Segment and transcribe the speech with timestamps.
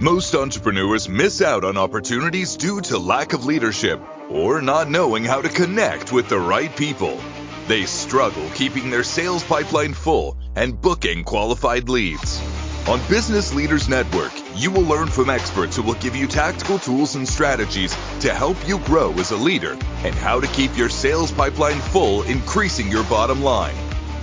[0.00, 5.40] Most entrepreneurs miss out on opportunities due to lack of leadership or not knowing how
[5.40, 7.18] to connect with the right people.
[7.66, 12.42] They struggle keeping their sales pipeline full and booking qualified leads.
[12.86, 17.14] On Business Leaders Network, you will learn from experts who will give you tactical tools
[17.14, 21.32] and strategies to help you grow as a leader and how to keep your sales
[21.32, 23.74] pipeline full, increasing your bottom line.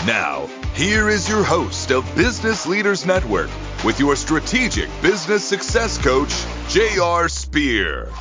[0.05, 3.49] Now, here is your host of Business Leaders Network
[3.85, 6.33] with your strategic business success coach,
[6.67, 7.29] J.R.
[7.29, 8.11] Spear.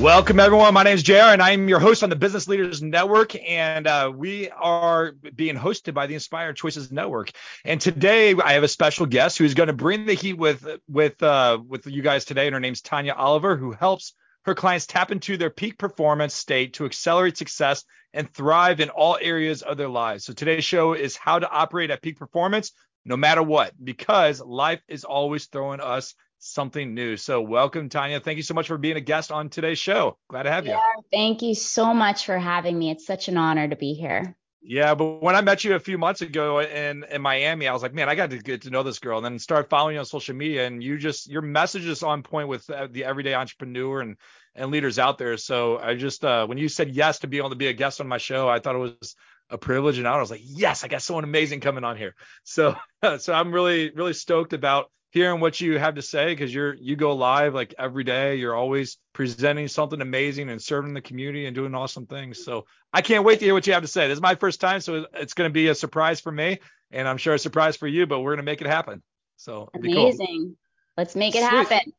[0.00, 0.74] Welcome, everyone.
[0.74, 3.36] My name is JR, and I'm your host on the Business Leaders Network.
[3.36, 7.30] And uh, we are being hosted by the Inspired Choices Network.
[7.64, 11.22] And today, I have a special guest who's going to bring the heat with with
[11.22, 12.46] uh, with you guys today.
[12.48, 16.74] And her name's Tanya Oliver, who helps her clients tap into their peak performance state
[16.74, 20.24] to accelerate success and thrive in all areas of their lives.
[20.24, 22.72] So today's show is how to operate at peak performance
[23.04, 27.16] no matter what, because life is always throwing us something new.
[27.16, 28.20] So welcome, Tanya.
[28.20, 30.18] Thank you so much for being a guest on today's show.
[30.28, 31.02] Glad to have yeah, you.
[31.12, 32.90] Thank you so much for having me.
[32.90, 34.36] It's such an honor to be here.
[34.64, 37.82] Yeah, but when I met you a few months ago in in Miami, I was
[37.82, 39.98] like, man, I got to get to know this girl, and then start following you
[39.98, 44.00] on social media, and you just your message is on point with the everyday entrepreneur
[44.00, 44.16] and
[44.54, 45.36] and leaders out there.
[45.36, 48.00] So I just uh, when you said yes to be able to be a guest
[48.00, 49.16] on my show, I thought it was
[49.50, 52.14] a privilege, and I was like, yes, I got someone amazing coming on here.
[52.44, 52.76] So
[53.18, 56.96] so I'm really really stoked about hearing what you have to say because you're you
[56.96, 58.36] go live like every day.
[58.36, 62.42] You're always presenting something amazing and serving the community and doing awesome things.
[62.42, 64.08] So I can't wait to hear what you have to say.
[64.08, 66.58] This is my first time, so it's going to be a surprise for me,
[66.90, 68.06] and I'm sure a surprise for you.
[68.06, 69.02] But we're going to make it happen.
[69.36, 70.26] So amazing.
[70.26, 70.56] Cool.
[70.96, 71.68] Let's make it Sweet.
[71.68, 71.92] happen.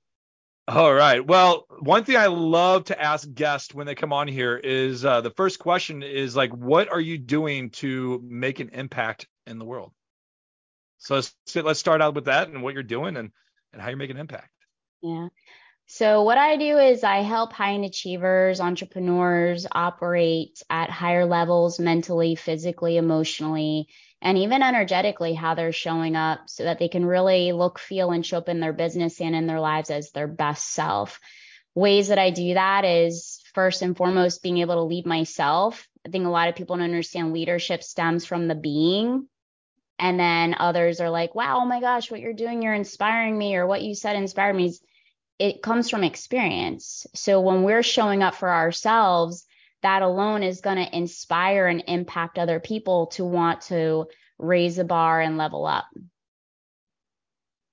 [0.68, 1.26] All right.
[1.26, 5.20] Well, one thing I love to ask guests when they come on here is uh,
[5.22, 9.66] the first question is like, what are you doing to make an impact in the
[9.66, 9.92] world?
[11.04, 13.32] So let's, let's start out with that and what you're doing and,
[13.74, 14.50] and how you make an impact.
[15.02, 15.28] Yeah.
[15.86, 22.36] So what I do is I help high achievers, entrepreneurs operate at higher levels mentally,
[22.36, 23.90] physically, emotionally,
[24.22, 28.26] and even energetically how they're showing up so that they can really look, feel and
[28.26, 31.20] show up in their business and in their lives as their best self.
[31.76, 35.86] Ways that I do that is first and foremost being able to lead myself.
[36.08, 39.28] I think a lot of people don't understand leadership stems from the being
[40.00, 43.56] and then others are like, wow, oh my gosh, what you're doing, you're inspiring me,
[43.56, 44.74] or what you said inspired me.
[45.40, 47.06] It comes from experience.
[47.16, 49.46] So when we're showing up for ourselves,
[49.82, 54.08] that alone is going to inspire and impact other people to want to
[54.40, 55.86] raise the bar and level up.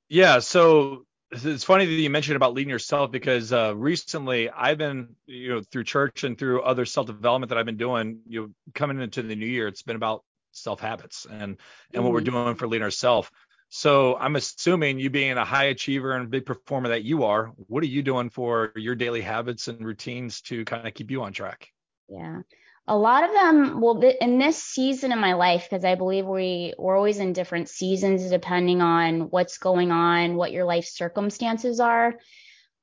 [0.09, 0.41] Yeah.
[0.41, 5.51] So it's funny that you mentioned about leading yourself because uh, recently I've been, you
[5.51, 9.01] know, through church and through other self development that I've been doing, you know, coming
[9.01, 12.03] into the new year, it's been about self habits and and mm-hmm.
[12.03, 12.45] what we're mm-hmm.
[12.45, 13.31] doing for leading ourselves.
[13.73, 17.85] So I'm assuming you being a high achiever and big performer that you are, what
[17.85, 21.33] are you doing for your daily habits and routines to kind of keep you on
[21.33, 21.69] track?
[22.09, 22.41] Yeah.
[22.89, 26.75] A lot of them, well, in this season of my life, because I believe we
[26.77, 32.17] we're always in different seasons depending on what's going on, what your life circumstances are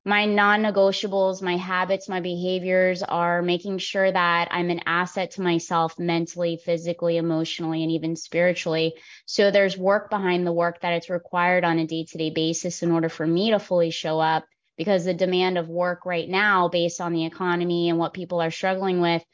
[0.08, 6.00] my non-negotiables, my habits, my behaviors are making sure that I'm an asset to myself
[6.00, 8.94] mentally, physically, emotionally, and even spiritually.
[9.26, 13.10] So there's work behind the work that it's required on a day-to-day basis in order
[13.10, 14.46] for me to fully show up
[14.78, 18.50] because the demand of work right now based on the economy and what people are
[18.50, 19.26] struggling with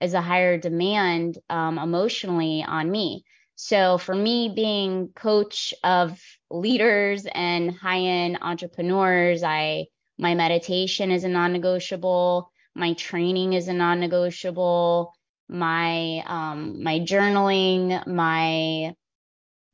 [0.00, 3.22] is a higher demand um, emotionally on me.
[3.56, 6.18] So for me being coach of
[6.50, 9.88] leaders and high-end entrepreneurs, I
[10.18, 12.50] my meditation is a non-negotiable.
[12.74, 15.14] My training is a non-negotiable.
[15.48, 18.94] My um, my journaling, my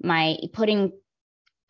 [0.00, 0.92] my putting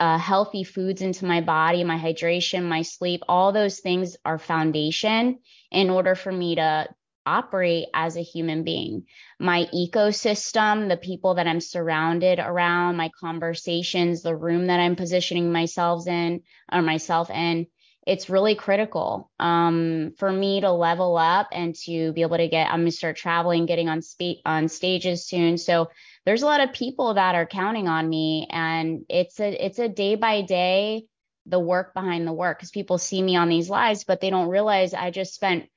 [0.01, 5.41] uh, healthy foods into my body, my hydration, my sleep, all those things are foundation
[5.71, 6.89] in order for me to
[7.27, 9.05] operate as a human being.
[9.39, 15.53] My ecosystem, the people that I'm surrounded around, my conversations, the room that I'm positioning
[15.53, 16.43] myself in
[16.73, 17.67] or myself in
[18.09, 22.73] it's really critical um, for me to level up and to be able to get.
[22.73, 25.59] I'm gonna start traveling, getting on spe- on stages soon.
[25.59, 25.91] So
[26.25, 29.91] there's a lot of people that are counting on me, and it's a it's a
[29.91, 31.05] day by day
[31.45, 34.49] the work behind the work because people see me on these lives, but they don't
[34.49, 35.69] realize I just spent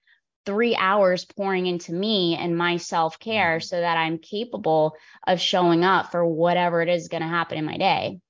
[0.45, 3.65] three hours pouring into me and my self care mm-hmm.
[3.65, 4.95] so that I'm capable
[5.27, 8.21] of showing up for whatever it is going to happen in my day.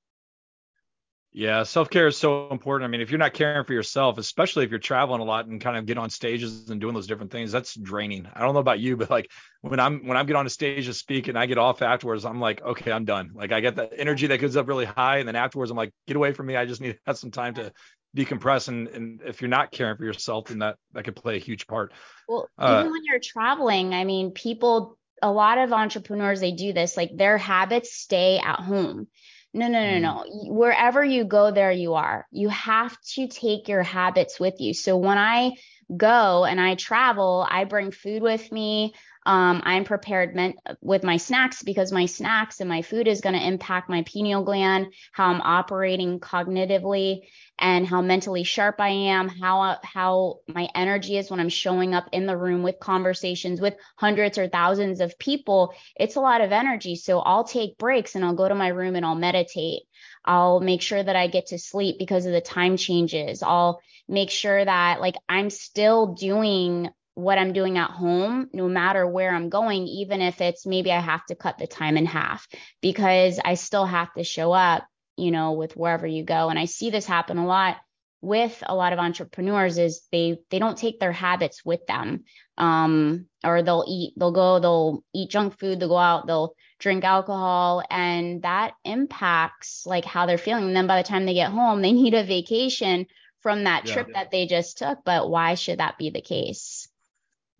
[1.34, 2.86] Yeah, self care is so important.
[2.86, 5.62] I mean, if you're not caring for yourself, especially if you're traveling a lot and
[5.62, 8.28] kind of get on stages and doing those different things, that's draining.
[8.34, 9.32] I don't know about you, but like
[9.62, 12.26] when I'm when I'm get on a stage to speak and I get off afterwards,
[12.26, 13.32] I'm like, okay, I'm done.
[13.34, 15.94] Like I get the energy that goes up really high, and then afterwards, I'm like,
[16.06, 16.58] get away from me.
[16.58, 17.72] I just need to have some time to
[18.16, 18.68] decompress.
[18.68, 21.66] And and if you're not caring for yourself, then that that could play a huge
[21.66, 21.94] part.
[22.28, 26.74] Well, uh, even when you're traveling, I mean, people, a lot of entrepreneurs, they do
[26.74, 26.98] this.
[26.98, 29.08] Like their habits stay at home
[29.54, 30.24] no, no, no, no.
[30.24, 30.52] Mm.
[30.52, 32.26] Wherever you go, there you are.
[32.32, 34.74] You have to take your habits with you.
[34.74, 35.54] So when I
[35.96, 38.94] go and I travel, I bring food with me.
[39.26, 40.36] Um, I'm prepared
[40.82, 44.44] with my snacks because my snacks and my food is going to impact my pineal
[44.44, 47.22] gland, how I'm operating cognitively,
[47.60, 52.10] and how mentally sharp I am, how how my energy is when I'm showing up
[52.12, 55.76] in the room with conversations with hundreds or thousands of people.
[55.96, 58.96] It's a lot of energy, so I'll take breaks and I'll go to my room
[58.96, 59.84] and I'll meditate.
[60.26, 63.44] I'll make sure that I get to sleep because of the time changes.
[63.44, 69.06] I'll make sure that like I'm still doing what I'm doing at home, no matter
[69.06, 72.48] where I'm going, even if it's maybe I have to cut the time in half
[72.82, 74.86] because I still have to show up,
[75.18, 76.50] you know, with wherever you go.
[76.50, 77.78] And I see this happen a lot
[78.22, 82.24] with a lot of entrepreneurs is they they don't take their habits with them
[82.58, 87.04] um or they'll eat they'll go they'll eat junk food they'll go out they'll drink
[87.04, 91.52] alcohol and that impacts like how they're feeling and then by the time they get
[91.52, 93.08] home they need a vacation
[93.42, 94.22] from that trip yeah.
[94.22, 96.81] that they just took but why should that be the case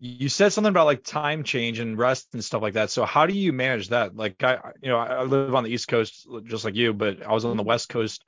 [0.04, 2.90] you said something about like time change and rest and stuff like that.
[2.90, 4.16] So how do you manage that?
[4.16, 7.32] Like I, you know, I live on the East Coast just like you, but I
[7.32, 8.24] was on the West Coast,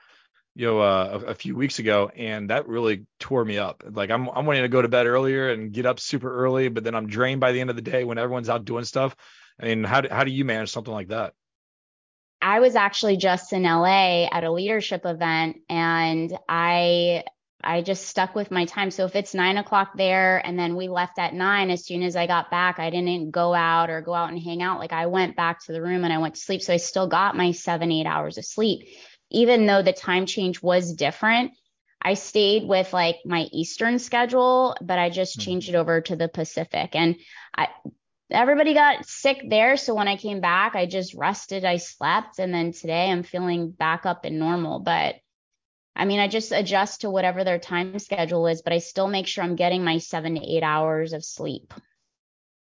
[0.54, 3.82] you know, uh, a, a, few weeks ago, and that really tore me up.
[3.90, 6.84] Like I'm, I'm wanting to go to bed earlier and get up super early, but
[6.84, 9.16] then I'm drained by the end of the day when everyone's out doing stuff.
[9.60, 11.32] I mean, how do, how do you manage something like that?
[12.40, 17.24] I was actually just in LA at a leadership event, and I
[17.64, 18.90] I just stuck with my time.
[18.90, 22.16] So if it's nine o'clock there and then we left at nine, as soon as
[22.16, 24.78] I got back, I didn't go out or go out and hang out.
[24.78, 26.62] Like I went back to the room and I went to sleep.
[26.62, 28.88] So I still got my seven, eight hours of sleep.
[29.30, 31.52] Even though the time change was different,
[32.00, 35.44] I stayed with like my Eastern schedule, but I just mm-hmm.
[35.44, 36.90] changed it over to the Pacific.
[36.94, 37.16] And
[37.56, 37.68] I,
[38.30, 39.76] everybody got sick there.
[39.78, 42.38] So when I came back, I just rested, I slept.
[42.38, 44.80] And then today I'm feeling back up and normal.
[44.80, 45.16] But
[45.96, 49.26] I mean, I just adjust to whatever their time schedule is, but I still make
[49.26, 51.72] sure I'm getting my seven to eight hours of sleep.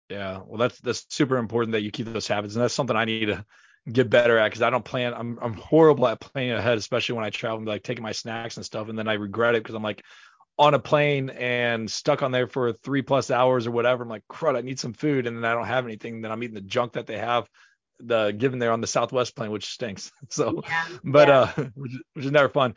[0.10, 3.06] Yeah, well, that's that's super important that you keep those habits, and that's something I
[3.06, 3.44] need to
[3.92, 5.14] get better at because I don't plan.
[5.16, 8.58] I'm I'm horrible at planning ahead, especially when I travel and like taking my snacks
[8.58, 10.04] and stuff, and then I regret it because I'm like
[10.58, 14.04] on a plane and stuck on there for three plus hours or whatever.
[14.04, 16.22] I'm like, crud, I need some food, and then I don't have anything.
[16.22, 17.50] Then I'm eating the junk that they have
[18.00, 20.12] the given there on the Southwest plane, which stinks.
[20.30, 21.40] So, yeah, but yeah.
[21.40, 22.76] uh, which, which is never fun.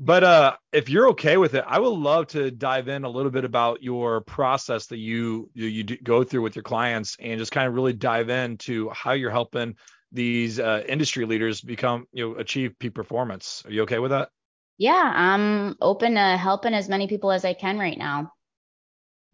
[0.00, 3.32] But uh, if you're okay with it, I would love to dive in a little
[3.32, 7.50] bit about your process that you you, you go through with your clients, and just
[7.50, 9.74] kind of really dive into how you're helping
[10.12, 13.64] these uh, industry leaders become you know achieve peak performance.
[13.66, 14.30] Are you okay with that?
[14.78, 18.32] Yeah, I'm open to helping as many people as I can right now.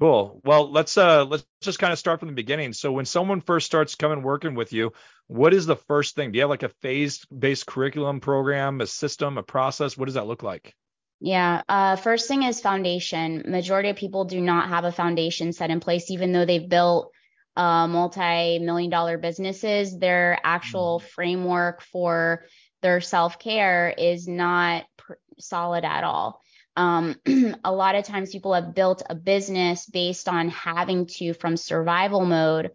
[0.05, 0.43] Cool.
[0.45, 2.75] Well, let's uh let's just kind of start from the beginning.
[2.75, 4.93] So when someone first starts coming working with you,
[5.29, 6.31] what is the first thing?
[6.31, 9.97] Do you have like a phase-based curriculum program, a system, a process?
[9.97, 10.75] What does that look like?
[11.21, 11.62] Yeah.
[11.67, 13.45] Uh, first thing is foundation.
[13.47, 17.11] Majority of people do not have a foundation set in place, even though they've built
[17.56, 19.99] uh, multi-million dollar businesses.
[19.99, 21.09] Their actual mm-hmm.
[21.15, 22.45] framework for
[22.83, 26.43] their self-care is not pr- solid at all
[26.76, 27.17] um,
[27.65, 32.25] a lot of times people have built a business based on having to from survival
[32.25, 32.72] mode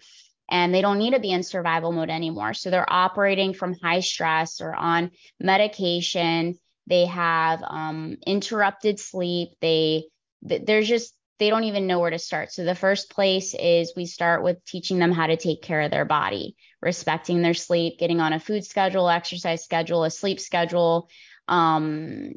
[0.50, 2.54] and they don't need to be in survival mode anymore.
[2.54, 6.58] So they're operating from high stress or on medication.
[6.88, 9.50] They have um, interrupted sleep.
[9.62, 10.06] They
[10.42, 12.52] there's just they don't even know where to start.
[12.52, 15.92] So the first place is we start with teaching them how to take care of
[15.92, 21.10] their body, respecting their sleep, getting on a food schedule, exercise schedule, a sleep schedule,
[21.48, 22.34] um,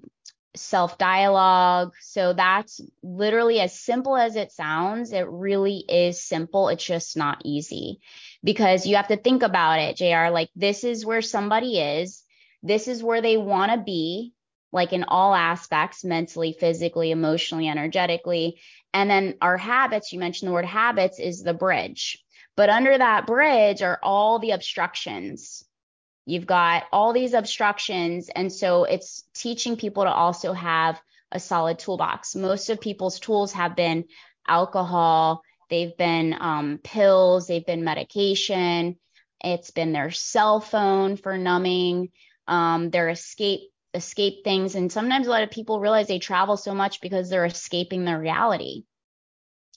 [0.55, 1.95] self dialogue.
[2.01, 5.13] So that's literally as simple as it sounds.
[5.13, 6.69] It really is simple.
[6.69, 8.01] It's just not easy
[8.45, 10.31] because you have to think about it, JR.
[10.31, 12.23] Like, this is where somebody is,
[12.63, 14.35] this is where they want to be,
[14.73, 18.61] like in all aspects mentally, physically, emotionally, energetically.
[18.93, 22.23] And then our habits, you mentioned the word habits, is the bridge.
[22.57, 25.65] But under that bridge are all the obstructions
[26.25, 28.29] You've got all these obstructions.
[28.35, 31.01] And so it's teaching people to also have
[31.33, 32.35] a solid toolbox.
[32.37, 34.05] Most of people's tools have been
[34.47, 38.97] alcohol, they've been um, pills, they've been medication,
[39.43, 42.11] it's been their cell phone for numbing,
[42.47, 44.75] um, their escape escape things.
[44.75, 48.19] And sometimes a lot of people realize they travel so much because they're escaping their
[48.19, 48.85] reality.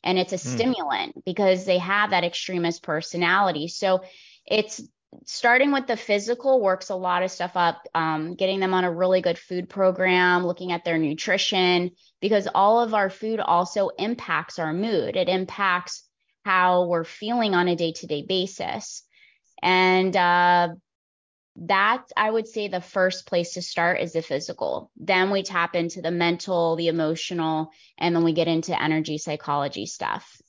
[0.03, 0.53] And it's a mm.
[0.53, 3.67] stimulant because they have that extremist personality.
[3.67, 4.01] So
[4.45, 4.81] it's
[5.25, 8.91] starting with the physical works a lot of stuff up, um, getting them on a
[8.91, 11.91] really good food program, looking at their nutrition,
[12.21, 15.15] because all of our food also impacts our mood.
[15.15, 16.03] It impacts
[16.43, 19.03] how we're feeling on a day to day basis.
[19.61, 20.69] And uh,
[21.57, 24.91] that I would say the first place to start is the physical.
[24.97, 29.85] Then we tap into the mental, the emotional, and then we get into energy psychology
[29.85, 30.41] stuff.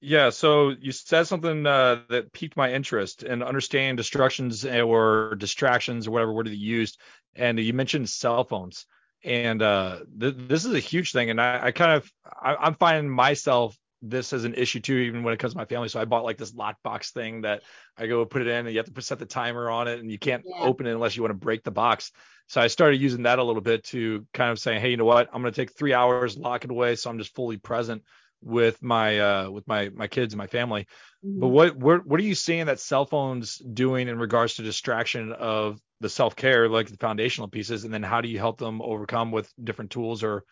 [0.00, 6.06] Yeah, so you said something uh, that piqued my interest in understanding distractions or distractions
[6.06, 7.00] or whatever word you used,
[7.34, 8.86] and you mentioned cell phones,
[9.24, 12.74] and uh, th- this is a huge thing, and I, I kind of I, I'm
[12.74, 15.88] finding myself this as an issue too, even when it comes to my family.
[15.88, 17.62] So I bought like this lockbox thing that
[17.96, 20.12] I go put it in, and you have to set the timer on it, and
[20.12, 20.62] you can't yeah.
[20.62, 22.12] open it unless you want to break the box.
[22.46, 25.04] So I started using that a little bit to kind of say, hey, you know
[25.04, 25.28] what?
[25.32, 28.04] I'm going to take three hours, lock it away, so I'm just fully present
[28.42, 30.86] with my uh with my my kids and my family.
[31.24, 31.40] Mm-hmm.
[31.40, 35.32] But what what what are you seeing that cell phones doing in regards to distraction
[35.32, 38.80] of the self care, like the foundational pieces, and then how do you help them
[38.80, 40.44] overcome with different tools or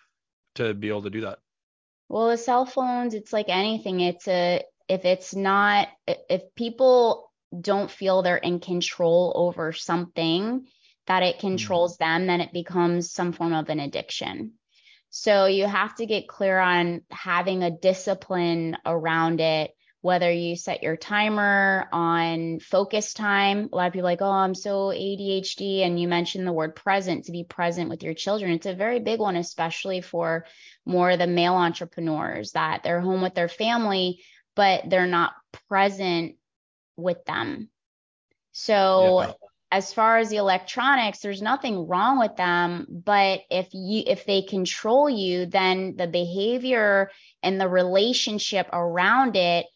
[0.57, 1.39] to be able to do that?
[2.09, 4.01] Well, the cell phones, it's like anything.
[4.01, 10.67] It's a if it's not if people don't feel they're in control over something
[11.07, 11.49] that it mm-hmm.
[11.49, 12.05] controls mm-hmm.
[12.05, 14.53] them, then it becomes some form of an addiction.
[15.19, 20.85] So you have to get clear on having a discipline around it whether you set
[20.85, 23.69] your timer on focus time.
[23.73, 25.85] A lot of people like, oh, I'm so ADHD.
[25.85, 28.53] And you mentioned the word present to be present with your children.
[28.53, 30.47] It's a very big one, especially for
[30.85, 34.23] more of the male entrepreneurs that they're home with their family,
[34.55, 35.33] but they're not
[35.69, 36.37] present
[36.97, 37.69] with them.
[38.53, 39.33] So yeah.
[39.73, 44.43] As far as the electronics, there's nothing wrong with them, but if you if they
[44.43, 47.11] control you, then the behavior
[47.43, 49.67] and the relationship around it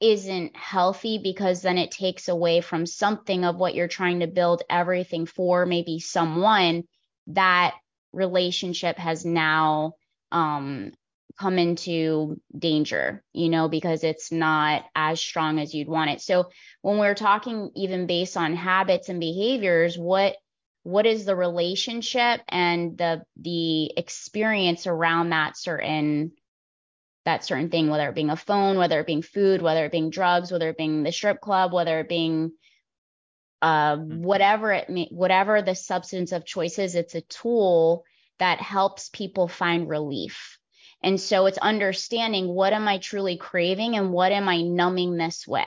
[0.00, 4.62] isn't healthy because then it takes away from something of what you're trying to build
[4.70, 6.84] everything for maybe someone
[7.26, 7.74] that
[8.12, 9.92] relationship has now
[10.32, 10.92] um
[11.40, 16.50] come into danger you know because it's not as strong as you'd want it so
[16.82, 20.36] when we're talking even based on habits and behaviors what
[20.82, 26.32] what is the relationship and the the experience around that certain
[27.26, 30.10] that certain thing, whether it being a phone, whether it being food, whether it being
[30.10, 32.52] drugs, whether it being the strip club, whether it being
[33.62, 34.22] uh, mm-hmm.
[34.22, 38.04] whatever it may, whatever the substance of choice is, it's a tool
[38.38, 40.58] that helps people find relief.
[41.02, 45.46] And so it's understanding what am I truly craving and what am I numbing this
[45.46, 45.66] with?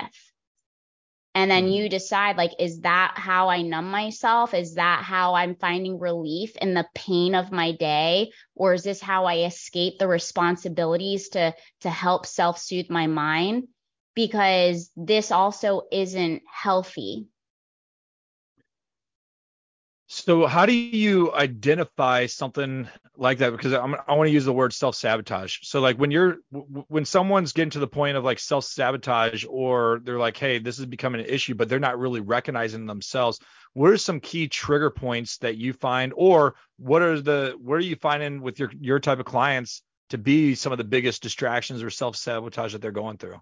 [1.36, 1.74] and then mm-hmm.
[1.74, 6.56] you decide like is that how i numb myself is that how i'm finding relief
[6.58, 11.54] in the pain of my day or is this how i escape the responsibilities to
[11.82, 13.68] to help self-soothe my mind
[14.16, 17.28] because this also isn't healthy
[20.24, 22.88] so how do you identify something
[23.18, 23.52] like that?
[23.52, 25.58] Because I'm, i want to use the word self sabotage.
[25.64, 26.38] So like when you're
[26.88, 30.80] when someone's getting to the point of like self sabotage, or they're like, hey, this
[30.80, 33.42] is becoming an issue, but they're not really recognizing themselves.
[33.74, 37.82] What are some key trigger points that you find, or what are the what are
[37.82, 41.84] you finding with your your type of clients to be some of the biggest distractions
[41.84, 43.42] or self sabotage that they're going through?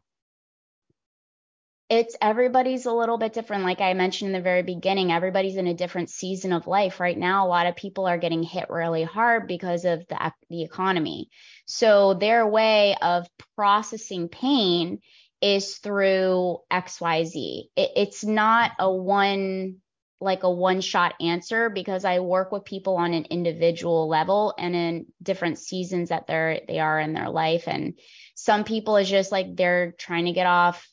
[1.91, 3.65] It's everybody's a little bit different.
[3.65, 7.01] Like I mentioned in the very beginning, everybody's in a different season of life.
[7.01, 10.63] Right now, a lot of people are getting hit really hard because of the, the
[10.63, 11.27] economy.
[11.65, 14.99] So their way of processing pain
[15.41, 17.63] is through XYZ.
[17.75, 19.75] It, it's not a one
[20.21, 24.75] like a one shot answer because I work with people on an individual level and
[24.75, 27.95] in different seasons that they're they are in their life and
[28.35, 30.87] some people is just like they're trying to get off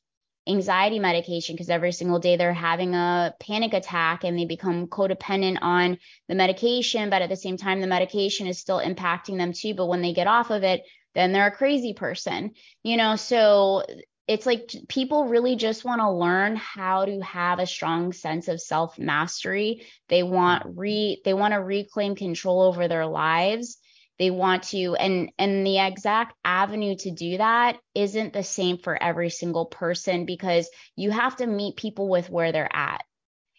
[0.49, 5.59] anxiety medication because every single day they're having a panic attack and they become codependent
[5.61, 9.75] on the medication but at the same time the medication is still impacting them too.
[9.75, 10.83] But when they get off of it
[11.15, 12.53] then they're a crazy person
[12.83, 13.17] you know?
[13.17, 13.85] So
[14.27, 18.61] it's like people really just want to learn how to have a strong sense of
[18.61, 23.79] self mastery they want re they want to reclaim control over their lives
[24.19, 29.01] they want to and and the exact avenue to do that isn't the same for
[29.01, 33.05] every single person because you have to meet people with where they're at.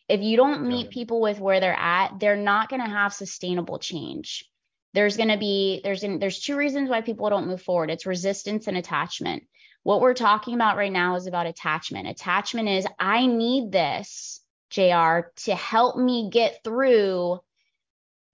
[0.08, 3.80] If you don't meet people with where they're at they're not going to have sustainable
[3.80, 4.46] change.
[4.94, 7.92] There's going to be there's there's two reasons why people don't move forward.
[7.92, 9.44] It's resistance and attachment.
[9.84, 12.08] What we're talking about right now is about attachment.
[12.08, 17.39] Attachment is i need this jr to help me get through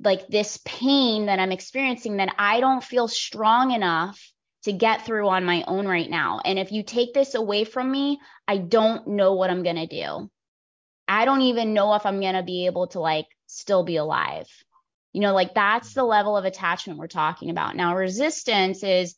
[0.04, 4.22] like this pain that I'm experiencing that I don't feel strong enough
[4.64, 6.42] to get through on my own right now.
[6.44, 9.88] And if you take this away from me, I don't know what I'm going to
[9.88, 10.30] do.
[11.08, 14.48] I don't even know if I'm going to be able to like still be alive.
[15.14, 17.76] You know, like that's the level of attachment we're talking about.
[17.76, 19.16] Now, resistance is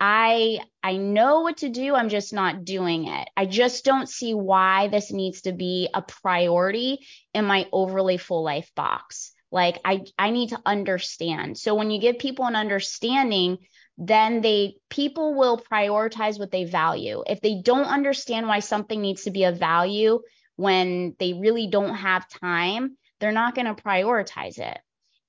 [0.00, 3.28] I I know what to do, I'm just not doing it.
[3.36, 7.00] I just don't see why this needs to be a priority
[7.34, 9.33] in my overly full life box.
[9.54, 11.56] Like I I need to understand.
[11.56, 13.58] So when you give people an understanding,
[13.96, 17.22] then they people will prioritize what they value.
[17.24, 20.18] If they don't understand why something needs to be a value
[20.56, 24.76] when they really don't have time, they're not going to prioritize it.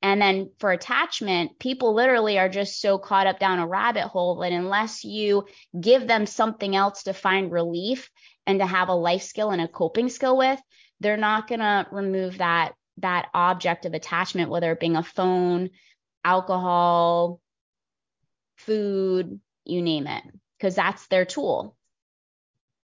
[0.01, 4.37] And then for attachment, people literally are just so caught up down a rabbit hole
[4.37, 5.45] that unless you
[5.79, 8.09] give them something else to find relief
[8.47, 10.59] and to have a life skill and a coping skill with,
[10.99, 15.69] they're not going to remove that that object of attachment, whether it being a phone,
[16.23, 17.41] alcohol,
[18.57, 20.23] food, you name it,
[20.57, 21.75] because that's their tool.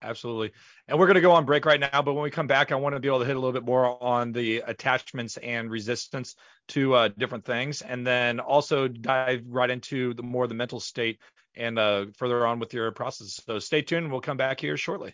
[0.01, 0.53] Absolutely.
[0.87, 2.75] And we're going to go on break right now, but when we come back, I
[2.75, 6.35] want to be able to hit a little bit more on the attachments and resistance
[6.69, 11.19] to uh, different things, and then also dive right into the more the mental state
[11.55, 13.41] and uh, further on with your process.
[13.45, 14.09] So stay tuned.
[14.09, 15.13] We'll come back here shortly.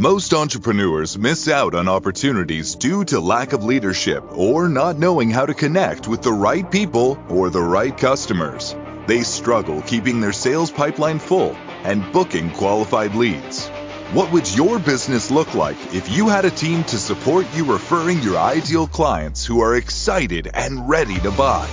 [0.00, 5.44] Most entrepreneurs miss out on opportunities due to lack of leadership or not knowing how
[5.44, 8.74] to connect with the right people or the right customers.
[9.06, 11.54] They struggle keeping their sales pipeline full
[11.84, 13.68] and booking qualified leads.
[14.14, 18.22] What would your business look like if you had a team to support you referring
[18.22, 21.68] your ideal clients who are excited and ready to buy?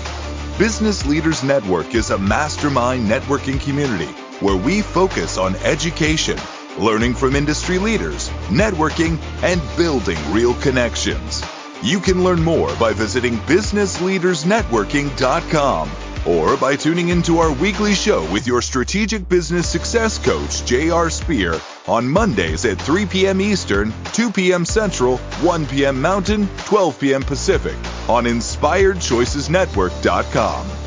[0.59, 6.37] Business Leaders Network is a mastermind networking community where we focus on education,
[6.77, 11.43] learning from industry leaders, networking, and building real connections.
[11.81, 15.91] You can learn more by visiting businessleadersnetworking.com
[16.27, 21.09] or by tuning into our weekly show with your strategic business success coach, J.R.
[21.09, 23.39] Spear, on Mondays at 3 p.m.
[23.39, 24.65] Eastern, 2 p.m.
[24.65, 26.01] Central, 1 p.m.
[26.01, 27.21] Mountain, 12 p.m.
[27.23, 27.77] Pacific
[28.09, 30.86] on InspiredChoicesNetwork.com.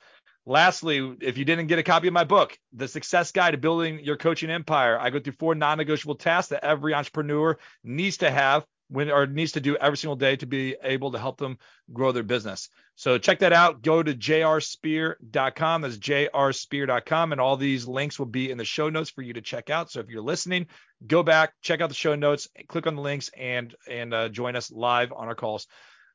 [0.49, 3.99] Lastly, if you didn't get a copy of my book, The Success Guide to Building
[3.99, 8.65] Your Coaching Empire, I go through four non-negotiable tasks that every entrepreneur needs to have
[8.89, 11.59] when or needs to do every single day to be able to help them
[11.93, 12.69] grow their business.
[12.95, 13.83] So check that out.
[13.83, 15.83] Go to jrspear.com.
[15.83, 17.33] That's jrspear.com.
[17.33, 19.91] And all these links will be in the show notes for you to check out.
[19.91, 20.69] So if you're listening,
[21.05, 24.55] go back, check out the show notes, click on the links, and and uh, join
[24.55, 25.67] us live on our calls.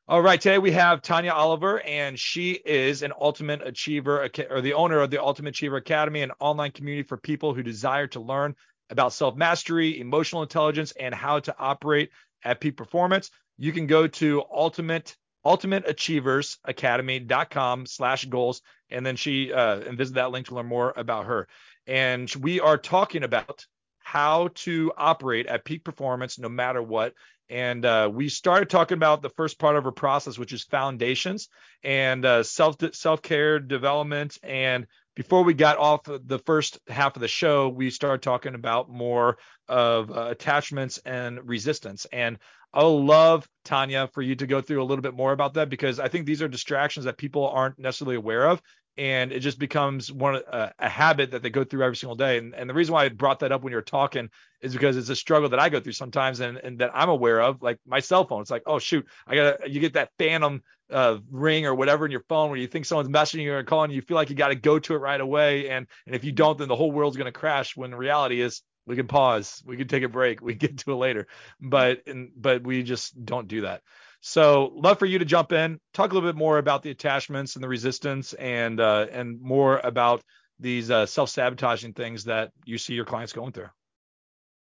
[0.08, 4.74] All right, today we have Tanya Oliver, and she is an Ultimate Achiever or the
[4.74, 8.56] owner of the Ultimate Achiever Academy, an online community for people who desire to learn
[8.90, 12.10] about self mastery, emotional intelligence, and how to operate
[12.44, 13.30] at peak performance.
[13.58, 18.60] You can go to ultimate ultimateachieversacademy.com slash goals
[18.90, 21.46] and then she uh, and visit that link to learn more about her
[21.86, 23.66] and we are talking about
[23.98, 27.12] how to operate at peak performance no matter what
[27.52, 31.50] and uh, we started talking about the first part of our process, which is foundations
[31.84, 34.38] and uh, self self care development.
[34.42, 38.88] And before we got off the first half of the show, we started talking about
[38.88, 39.36] more
[39.68, 42.06] of uh, attachments and resistance.
[42.10, 42.38] And
[42.72, 45.68] I would love Tanya for you to go through a little bit more about that
[45.68, 48.62] because I think these are distractions that people aren't necessarily aware of
[48.96, 52.38] and it just becomes one uh, a habit that they go through every single day.
[52.38, 54.30] And, and the reason why I brought that up when you were talking
[54.62, 57.40] is because it's a struggle that I go through sometimes and, and that I'm aware
[57.40, 58.40] of, like my cell phone.
[58.42, 62.12] It's like, oh shoot, I gotta you get that phantom uh, ring or whatever in
[62.12, 64.36] your phone where you think someone's messaging you or calling you, you feel like you
[64.36, 65.68] got to go to it right away.
[65.68, 67.76] And and if you don't, then the whole world's to crash.
[67.76, 70.92] When the reality is we can pause, we can take a break, we get to
[70.92, 71.26] it later.
[71.60, 73.82] But and but we just don't do that.
[74.20, 77.56] So love for you to jump in, talk a little bit more about the attachments
[77.56, 80.22] and the resistance, and uh, and more about
[80.60, 83.68] these uh, self-sabotaging things that you see your clients going through.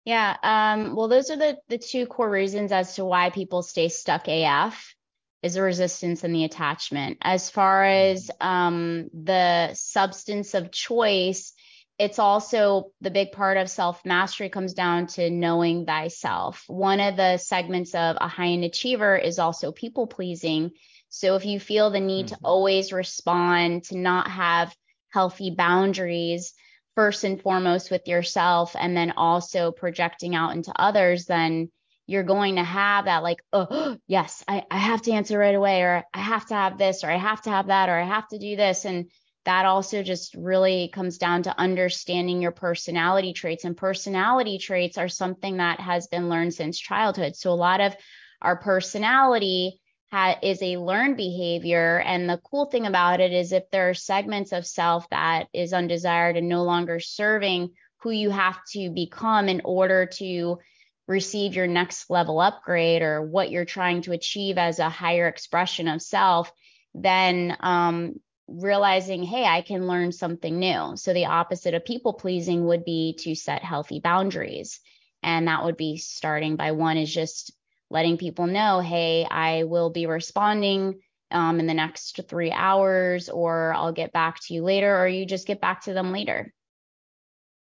[0.07, 0.37] Yeah.
[0.41, 4.29] Um, well, those are the the two core reasons as to why people stay stuck
[4.29, 4.95] AF
[5.43, 7.17] is the resistance and the attachment.
[7.21, 11.51] As far as um, the substance of choice,
[11.99, 16.63] it's also the big part of self mastery comes down to knowing thyself.
[16.67, 20.71] One of the segments of a high end achiever is also people pleasing.
[21.09, 22.35] So if you feel the need mm-hmm.
[22.35, 24.73] to always respond, to not have
[25.09, 26.53] healthy boundaries,
[26.97, 31.69] first and foremost with yourself, and then also projecting out into others, then
[32.07, 35.83] you're going to have that like, oh, yes, I, I have to answer right away,
[35.83, 38.27] or I have to have this, or I have to have that, or I have
[38.29, 38.83] to do this.
[38.83, 39.11] And
[39.45, 43.63] that also just really comes down to understanding your personality traits.
[43.63, 47.35] And personality traits are something that has been learned since childhood.
[47.35, 47.95] So a lot of
[48.41, 49.79] our personality
[50.11, 51.99] ha- is a learned behavior.
[51.99, 55.73] And the cool thing about it is if there are segments of self that is
[55.73, 60.59] undesired and no longer serving who you have to become in order to
[61.07, 65.87] receive your next level upgrade or what you're trying to achieve as a higher expression
[65.87, 66.51] of self,
[66.93, 70.93] then um, realizing, hey, I can learn something new.
[70.95, 74.79] So the opposite of people pleasing would be to set healthy boundaries.
[75.23, 77.51] And that would be starting by one is just
[77.89, 80.99] letting people know, hey, I will be responding
[81.31, 85.25] um, in the next three hours, or I'll get back to you later, or you
[85.25, 86.53] just get back to them later.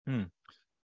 [0.08, 0.24] Hmm.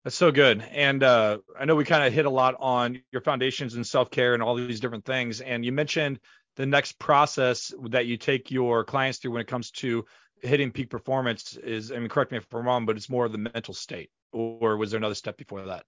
[0.04, 0.62] That's so good.
[0.72, 4.12] And uh, I know we kind of hit a lot on your foundations and self
[4.12, 5.40] care and all these different things.
[5.40, 6.20] And you mentioned
[6.58, 10.06] the next process that you take your clients through when it comes to
[10.42, 13.32] hitting peak performance is, I mean, correct me if I'm wrong, but it's more of
[13.32, 15.86] the mental state, or was there another step before that?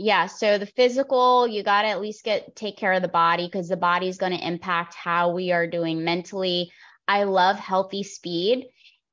[0.00, 3.46] Yeah, so the physical, you got to at least get take care of the body
[3.46, 6.70] because the body is going to impact how we are doing mentally.
[7.08, 8.66] I love healthy speed.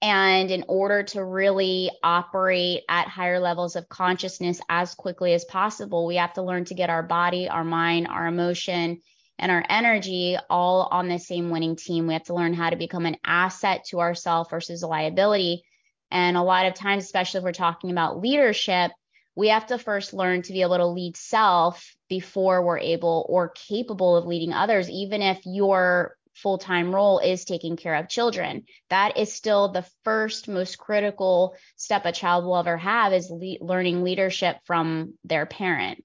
[0.03, 6.05] And in order to really operate at higher levels of consciousness as quickly as possible,
[6.05, 9.01] we have to learn to get our body, our mind, our emotion,
[9.39, 12.05] and our energy all on the same winning team.
[12.05, 15.63] We have to learn how to become an asset to ourselves versus a liability.
[16.11, 18.91] And a lot of times, especially if we're talking about leadership,
[19.35, 23.49] we have to first learn to be able to lead self before we're able or
[23.49, 28.63] capable of leading others, even if your full time role is taking care of children.
[28.89, 33.57] That is still the first most critical step a child will ever have is le-
[33.61, 36.03] learning leadership from their parent.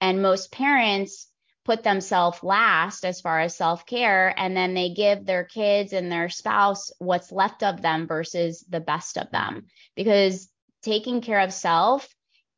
[0.00, 1.28] And most parents
[1.64, 6.10] put themselves last as far as self care, and then they give their kids and
[6.10, 9.66] their spouse what's left of them versus the best of them.
[9.94, 10.48] Because
[10.82, 12.08] taking care of self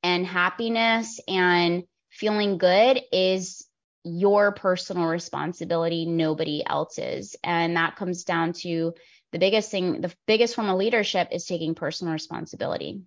[0.02, 3.66] and happiness and feeling good is
[4.04, 7.36] your personal responsibility, nobody else's.
[7.44, 8.94] And that comes down to
[9.30, 13.02] the biggest thing, the biggest form of leadership is taking personal responsibility.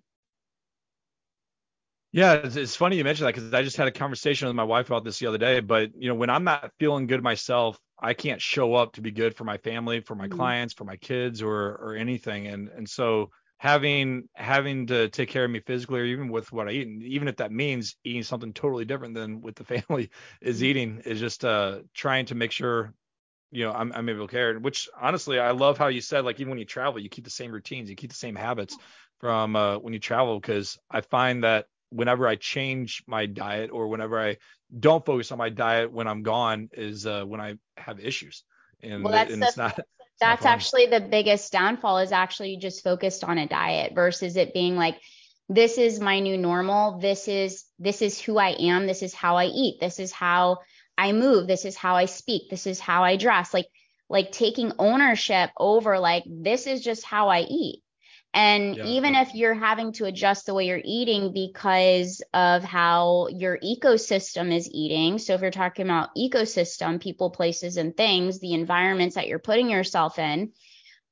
[2.12, 4.64] Yeah, it's, it's funny you mentioned that because I just had a conversation with my
[4.64, 5.60] wife about this the other day.
[5.60, 9.10] But you know, when I'm not feeling good myself, I can't show up to be
[9.10, 10.36] good for my family, for my mm-hmm.
[10.36, 12.46] clients, for my kids, or or anything.
[12.46, 16.68] And and so having having to take care of me physically, or even with what
[16.68, 20.10] I eat, and even if that means eating something totally different than what the family
[20.40, 20.64] is mm-hmm.
[20.64, 22.92] eating, is just uh trying to make sure
[23.50, 24.58] you know I'm, I'm able to care.
[24.58, 27.30] Which honestly, I love how you said like even when you travel, you keep the
[27.30, 28.76] same routines, you keep the same habits
[29.20, 33.88] from uh, when you travel because I find that whenever I change my diet or
[33.88, 34.36] whenever I
[34.78, 38.44] don't focus on my diet when I'm gone is uh, when I have issues.
[38.82, 39.78] and, well, that's and the, it's not.
[40.20, 44.76] That's actually the biggest downfall is actually just focused on a diet versus it being
[44.76, 44.98] like
[45.48, 46.98] this is my new normal.
[46.98, 48.86] This is this is who i am.
[48.86, 49.78] This is how i eat.
[49.80, 50.58] This is how
[50.98, 51.46] i move.
[51.46, 52.50] This is how i speak.
[52.50, 53.54] This is how i dress.
[53.54, 53.68] Like
[54.08, 57.82] like taking ownership over like this is just how i eat
[58.36, 58.84] and yeah.
[58.84, 64.54] even if you're having to adjust the way you're eating because of how your ecosystem
[64.54, 65.18] is eating.
[65.18, 69.70] So if you're talking about ecosystem, people, places, and things, the environments that you're putting
[69.70, 70.52] yourself in,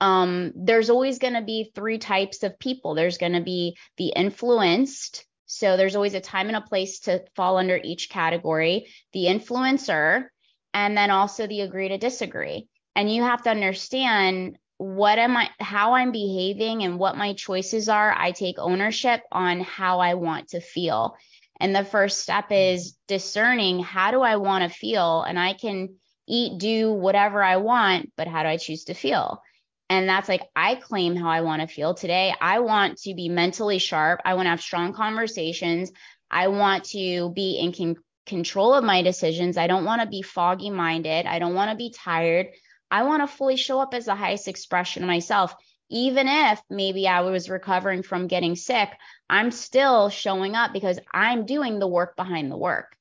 [0.03, 2.95] um, there's always going to be three types of people.
[2.95, 5.25] There's going to be the influenced.
[5.47, 10.27] So there's always a time and a place to fall under each category, the influencer,
[10.75, 12.69] and then also the agree to disagree.
[12.95, 17.89] And you have to understand what am I, how I'm behaving and what my choices
[17.89, 18.13] are.
[18.13, 21.17] I take ownership on how I want to feel.
[21.61, 22.75] And the first step mm-hmm.
[22.75, 25.23] is discerning how do I want to feel?
[25.23, 29.43] And I can eat, do whatever I want, but how do I choose to feel?
[29.91, 32.35] And that's like, I claim how I want to feel today.
[32.41, 34.21] I want to be mentally sharp.
[34.25, 35.93] I want to have strong conversations.
[36.31, 39.59] I want to be in con- control of my decisions.
[39.59, 41.27] I don't want to be foggy minded.
[41.27, 42.49] I don't want to be tired.
[42.91, 45.55] I want to fully show up as the highest expression of myself.
[45.91, 48.89] Even if maybe I was recovering from getting sick,
[49.29, 52.97] I'm still showing up because I'm doing the work behind the work.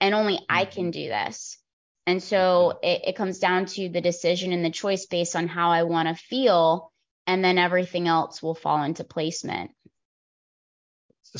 [0.00, 0.90] And only I can mm-hmm.
[0.90, 1.58] do this.
[2.06, 5.70] And so it, it comes down to the decision and the choice based on how
[5.70, 6.92] I want to feel.
[7.26, 9.70] And then everything else will fall into placement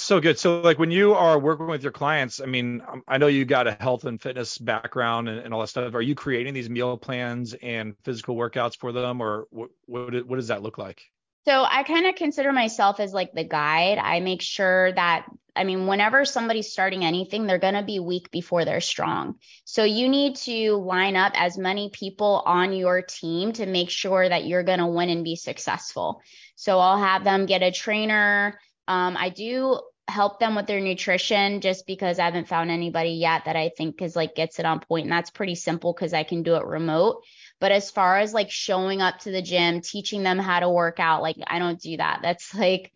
[0.03, 0.39] so good.
[0.39, 3.45] So like when you are working with your clients, I mean, um, I know you
[3.45, 5.95] got a health and fitness background and, and all that stuff.
[5.95, 10.37] Are you creating these meal plans and physical workouts for them, or what what, what
[10.37, 11.03] does that look like?
[11.47, 13.99] So I kind of consider myself as like the guide.
[13.99, 15.27] I make sure that
[15.57, 19.37] I mean, whenever somebody's starting anything, they're going to be weak before they're strong.
[19.65, 24.29] So you need to line up as many people on your team to make sure
[24.29, 26.23] that you're going to win and be successful.
[26.57, 31.61] So I'll have them get a trainer um, I do help them with their nutrition
[31.61, 34.81] just because I haven't found anybody yet that I think is like gets it on
[34.81, 35.05] point.
[35.05, 37.23] And that's pretty simple because I can do it remote.
[37.61, 41.01] But as far as like showing up to the gym, teaching them how to work
[41.01, 42.21] out, like I don't do that.
[42.23, 42.93] That's like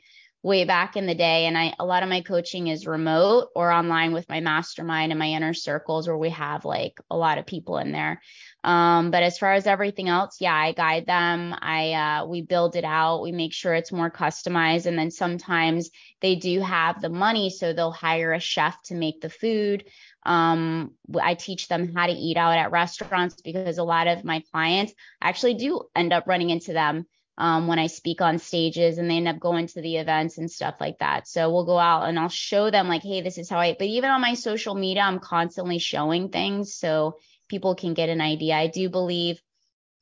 [0.48, 1.44] way back in the day.
[1.46, 5.18] And I a lot of my coaching is remote or online with my mastermind and
[5.18, 8.20] my inner circles where we have like a lot of people in there.
[8.64, 11.54] Um, but as far as everything else, yeah, I guide them.
[11.60, 13.22] I uh, we build it out.
[13.22, 17.72] We make sure it's more customized, and then sometimes they do have the money, so
[17.72, 19.84] they'll hire a chef to make the food.
[20.24, 24.42] Um, I teach them how to eat out at restaurants because a lot of my
[24.50, 27.06] clients actually do end up running into them
[27.38, 30.50] um, when I speak on stages and they end up going to the events and
[30.50, 31.28] stuff like that.
[31.28, 33.86] So we'll go out and I'll show them like, hey, this is how I, but
[33.86, 36.74] even on my social media, I'm constantly showing things.
[36.74, 38.56] So people can get an idea.
[38.56, 39.40] I do believe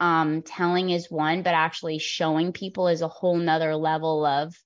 [0.01, 4.57] um, telling is one, but actually showing people is a whole nother level of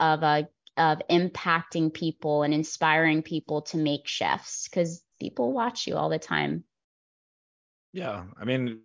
[0.00, 0.42] of a uh,
[0.76, 6.18] of impacting people and inspiring people to make chefs because people watch you all the
[6.18, 6.64] time.
[7.94, 8.80] Yeah, I mean,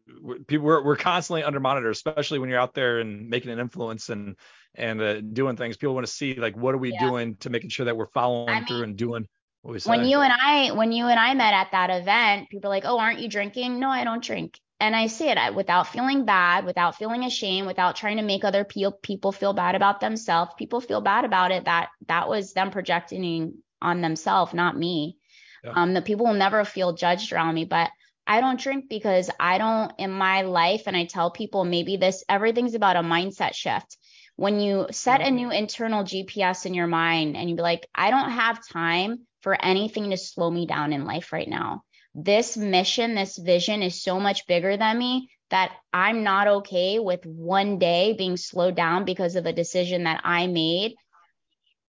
[0.45, 4.09] people we're, we're constantly under monitor, especially when you're out there and making an influence
[4.09, 4.35] and
[4.75, 5.77] and uh, doing things.
[5.77, 6.99] People want to see like what are we yeah.
[6.99, 9.27] doing to making sure that we're following I mean, through and doing
[9.61, 12.85] when you and I when you and I met at that event, people are like,
[12.85, 14.59] "Oh, aren't you drinking?" No, I don't drink.
[14.79, 18.63] And I say it without feeling bad, without feeling ashamed, without trying to make other
[18.63, 20.51] people feel bad about themselves.
[20.55, 25.17] People feel bad about it that that was them projecting on themselves, not me.
[25.63, 25.71] Yeah.
[25.71, 27.89] Um, the people will never feel judged around me, but
[28.29, 32.23] I don't drink because I don't in my life, and I tell people maybe this
[32.29, 33.97] everything's about a mindset shift.
[34.35, 35.35] When you set a mm-hmm.
[35.35, 39.57] new internal GPS in your mind and you be like, I don't have time for
[39.59, 41.81] anything to slow me down in life right now.
[42.13, 47.25] This mission, this vision is so much bigger than me that I'm not okay with
[47.25, 50.93] one day being slowed down because of a decision that I made,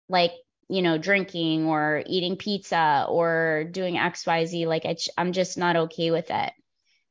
[0.09, 0.33] like,
[0.73, 4.65] you know, drinking or eating pizza or doing XYZ.
[4.67, 4.87] Like,
[5.19, 6.51] I'm just not okay with it.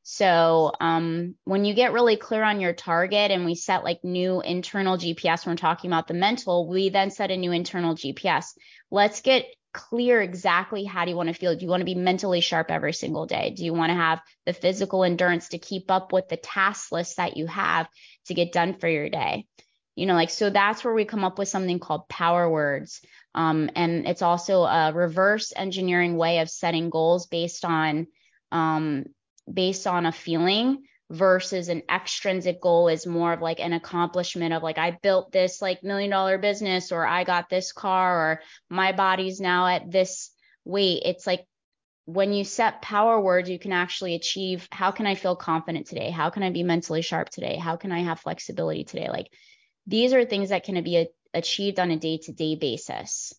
[0.02, 4.40] So um, when you get really clear on your target and we set like new
[4.40, 8.46] internal GPS, when we're talking about the mental, we then set a new internal GPS.
[8.90, 11.54] Let's get clear exactly how do you want to feel?
[11.54, 13.54] Do you want to be mentally sharp every single day?
[13.56, 17.18] Do you want to have the physical endurance to keep up with the task list
[17.18, 17.88] that you have
[18.26, 19.46] to get done for your day?
[19.94, 23.02] You know, like, so that's where we come up with something called power words.
[23.34, 28.06] Um, and it's also a reverse engineering way of setting goals based on,
[28.50, 29.06] um,
[29.52, 34.62] based on a feeling versus an extrinsic goal is more of like an accomplishment of
[34.62, 38.40] like I built this like million dollar business or I got this car or
[38.70, 40.30] my body's now at this
[40.64, 41.02] weight.
[41.04, 41.46] It's like
[42.06, 46.10] when you set power words, you can actually achieve how can I feel confident today?
[46.10, 47.56] How can I be mentally sharp today?
[47.56, 49.08] How can I have flexibility today?
[49.10, 49.28] Like
[49.86, 53.34] these are things that can be a, achieved on a day to day basis.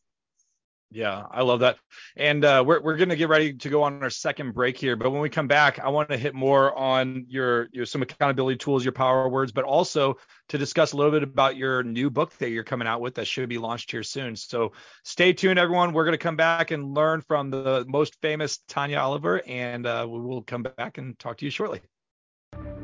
[0.94, 1.78] Yeah, I love that.
[2.16, 5.10] And uh, we're we're gonna get ready to go on our second break here, but
[5.10, 8.86] when we come back, I want to hit more on your your some accountability tools,
[8.86, 10.18] your power words, but also
[10.50, 13.26] to discuss a little bit about your new book that you're coming out with that
[13.26, 14.36] should be launched here soon.
[14.36, 15.94] So stay tuned, everyone.
[15.94, 20.20] We're gonna come back and learn from the most famous Tanya Oliver, and uh, we
[20.20, 21.82] will come back and talk to you shortly.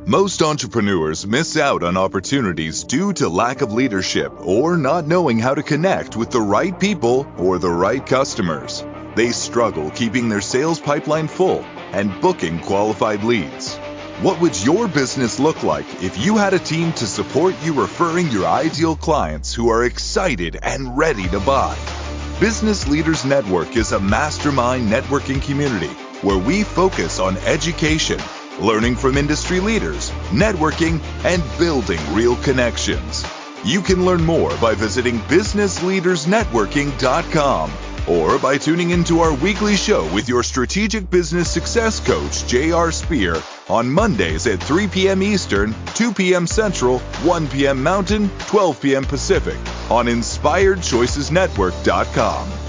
[0.10, 5.54] Most entrepreneurs miss out on opportunities due to lack of leadership or not knowing how
[5.54, 8.84] to connect with the right people or the right customers.
[9.14, 13.76] They struggle keeping their sales pipeline full and booking qualified leads.
[14.24, 18.32] What would your business look like if you had a team to support you referring
[18.32, 21.78] your ideal clients who are excited and ready to buy?
[22.40, 25.94] Business Leaders Network is a mastermind networking community
[26.24, 28.20] where we focus on education
[28.62, 33.26] learning from industry leaders, networking, and building real connections.
[33.64, 37.72] You can learn more by visiting businessleadersnetworking.com
[38.08, 42.92] or by tuning into our weekly show with your strategic business success coach, J.R.
[42.92, 43.36] Spear,
[43.70, 45.22] on Mondays at 3 p.m.
[45.22, 46.48] Eastern, 2 p.m.
[46.48, 47.84] Central, 1 p.m.
[47.84, 49.04] Mountain, 12 p.m.
[49.04, 49.58] Pacific
[49.92, 52.69] on InspiredChoicesNetwork.com.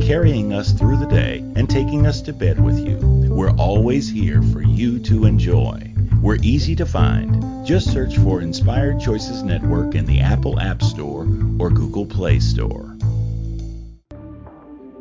[0.00, 2.98] carrying us through the day, and taking us to bed with you,
[3.30, 5.92] we're always here for you to enjoy.
[6.22, 7.66] We're easy to find.
[7.66, 11.26] Just search for Inspired Choices Network in the Apple App Store
[11.58, 12.96] or Google Play Store.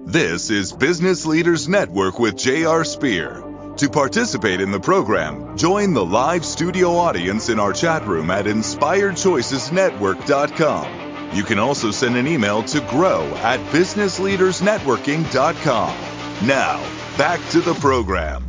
[0.06, 2.86] This is Business Leaders Network with J.R.
[2.86, 3.44] Spear.
[3.78, 8.46] To participate in the program, join the live studio audience in our chat room at
[8.46, 11.05] inspiredchoicesnetwork.com.
[11.36, 16.48] You can also send an email to grow at businessleadersnetworking.com.
[16.48, 16.80] Now,
[17.18, 18.46] back to the program.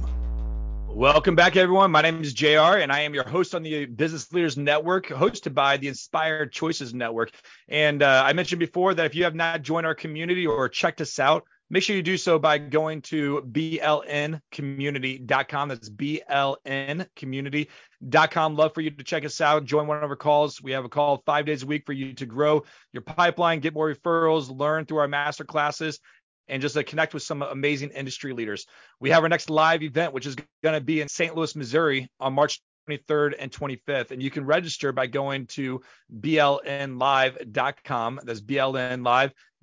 [0.86, 1.90] Welcome back, everyone.
[1.90, 5.52] My name is JR, and I am your host on the Business Leaders Network, hosted
[5.52, 7.32] by the Inspired Choices Network.
[7.68, 11.00] And uh, I mentioned before that if you have not joined our community or checked
[11.00, 15.68] us out, make sure you do so by going to blncommunity.com.
[15.70, 17.66] That's blncommunity.com.
[18.02, 19.64] Love for you to check us out.
[19.64, 20.62] Join one of our calls.
[20.62, 23.74] We have a call five days a week for you to grow your pipeline, get
[23.74, 26.00] more referrals, learn through our master classes,
[26.48, 28.66] and just to connect with some amazing industry leaders.
[29.00, 31.34] We have our next live event, which is going to be in St.
[31.34, 34.12] Louis, Missouri on March 23rd and 25th.
[34.12, 35.80] And you can register by going to
[36.20, 38.20] blnlive.com.
[38.24, 38.40] That's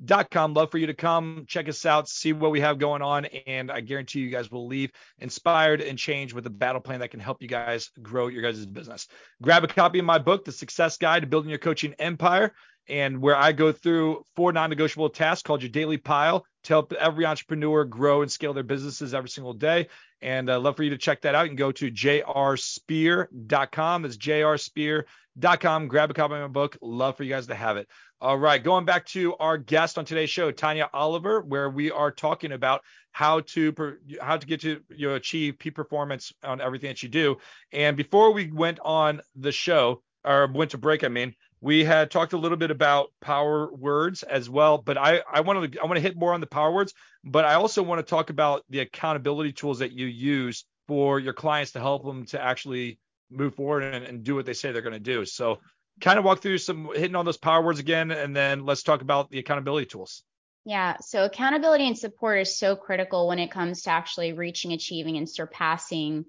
[0.01, 0.53] blnlive.com.
[0.53, 3.25] Love for you to come, check us out, see what we have going on.
[3.25, 7.12] And I guarantee you guys will leave inspired and changed with a battle plan that
[7.12, 9.08] can help you guys grow your guys' business.
[9.41, 12.53] Grab a copy of my book, The Success Guide to Building Your Coaching Empire
[12.89, 17.25] and where I go through four non-negotiable tasks called your daily pile to help every
[17.25, 19.88] entrepreneur grow and scale their businesses every single day.
[20.21, 21.43] And I'd love for you to check that out.
[21.43, 24.01] You can go to jrspear.com.
[24.01, 25.88] That's jrspear.com.
[25.88, 26.77] Grab a copy of my book.
[26.82, 27.88] Love for you guys to have it.
[28.23, 32.09] All right, going back to our guest on today's show, Tanya Oliver, where we are
[32.09, 32.81] talking about
[33.12, 37.09] how to how to get to you know, achieve peak performance on everything that you
[37.09, 37.36] do.
[37.73, 42.12] And before we went on the show, or went to break, I mean, we had
[42.12, 45.86] talked a little bit about power words as well, but I, I wanted to I
[45.86, 46.93] want to hit more on the power words,
[47.25, 51.33] but I also want to talk about the accountability tools that you use for your
[51.33, 54.81] clients to help them to actually move forward and, and do what they say they're
[54.81, 55.25] going to do.
[55.25, 55.59] So
[56.01, 59.01] kind of walk through some hitting on those power words again, and then let's talk
[59.01, 60.23] about the accountability tools.
[60.65, 60.97] Yeah.
[61.01, 65.29] So accountability and support is so critical when it comes to actually reaching, achieving, and
[65.29, 66.25] surpassing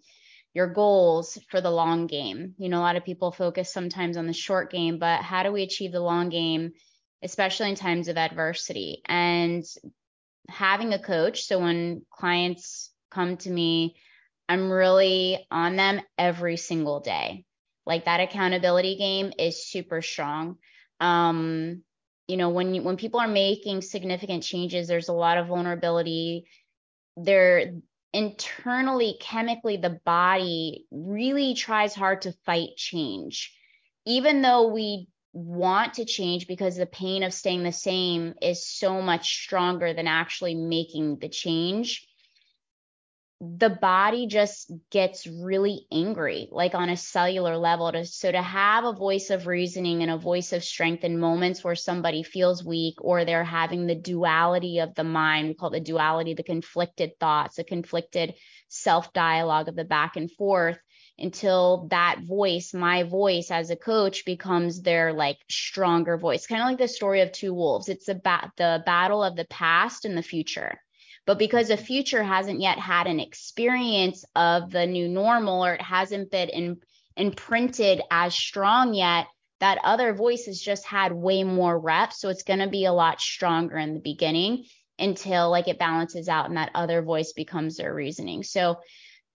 [0.55, 2.55] your goals for the long game.
[2.59, 5.53] You know, a lot of people focus sometimes on the short game, but how do
[5.53, 6.73] we achieve the long game,
[7.23, 9.03] especially in times of adversity?
[9.07, 9.65] And
[10.49, 13.97] having a coach, so when clients come to me,
[14.49, 17.45] I'm really on them every single day.
[17.87, 20.57] Like that accountability game is super strong.
[21.01, 21.83] Um,
[22.27, 26.47] you know, when you, when people are making significant changes, there's a lot of vulnerability.
[27.17, 27.75] There
[28.13, 33.53] internally, chemically, the body really tries hard to fight change.
[34.07, 39.03] Even though we want to change because the pain of staying the same is so
[39.03, 42.07] much stronger than actually making the change.
[43.41, 47.91] The body just gets really angry, like on a cellular level.
[47.91, 51.63] To, so to have a voice of reasoning and a voice of strength in moments
[51.63, 55.81] where somebody feels weak or they're having the duality of the mind, we call the
[55.81, 58.35] duality, the conflicted thoughts, the conflicted
[58.69, 60.79] self dialogue of the back and forth,
[61.19, 66.47] until that voice, my voice as a coach, becomes their like stronger voice.
[66.47, 67.89] Kind of like the story of two wolves.
[67.89, 70.79] It's about the battle of the past and the future
[71.27, 75.83] but because the future hasn't yet had an experience of the new normal or it
[75.83, 76.77] hasn't been in,
[77.17, 79.27] imprinted as strong yet,
[79.61, 82.21] that other voice has just had way more reps.
[82.21, 84.65] So it's going to be a lot stronger in the beginning
[84.99, 88.43] until like it balances out and that other voice becomes their reasoning.
[88.43, 88.81] So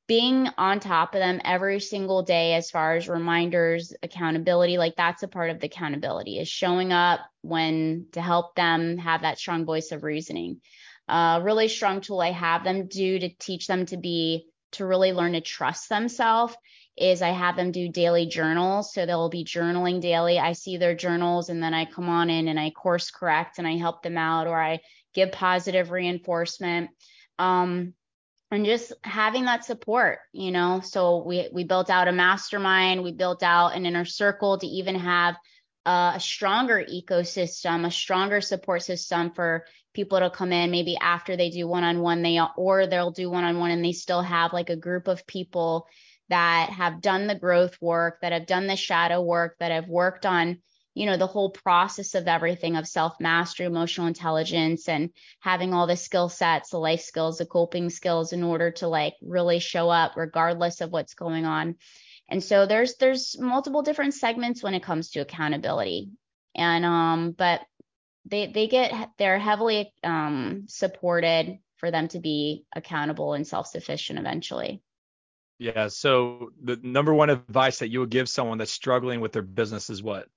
[0.08, 5.24] being on top of them every single day as far as reminders, accountability, like that's
[5.24, 9.66] a part of the accountability is showing up when to help them have that strong
[9.66, 10.62] voice of reasoning
[11.10, 15.14] a really strong tool I have them do to teach them to be to really
[15.14, 16.56] learn to trust themselves
[16.96, 18.94] is I have them do daily journals.
[18.94, 20.38] So they'll be journaling daily.
[20.38, 23.68] I see their journals and then I come on in and I course correct and
[23.68, 24.82] I help them out or I
[25.14, 26.90] give positive reinforcement.
[27.40, 27.94] Um,
[28.52, 30.82] and just having that support, you know.
[30.84, 34.96] So we we built out a mastermind, we built out an inner circle to even
[34.96, 35.36] have
[35.86, 41.50] a stronger ecosystem, a stronger support system for people to come in maybe after they
[41.50, 45.26] do one-on-one they or they'll do one-on-one and they still have like a group of
[45.26, 45.88] people
[46.30, 50.26] that have done the growth work, that have done the shadow work, that have worked
[50.26, 50.60] on
[50.96, 55.88] you know the whole process of everything of self mastery emotional intelligence and having all
[55.88, 59.90] the skill sets the life skills the coping skills in order to like really show
[59.90, 61.76] up regardless of what's going on
[62.30, 66.12] and so there's there's multiple different segments when it comes to accountability.
[66.56, 67.62] And um but
[68.26, 74.82] they they get they're heavily um supported for them to be accountable and self-sufficient eventually.
[75.58, 79.42] Yeah, so the number one advice that you would give someone that's struggling with their
[79.42, 80.28] business is what?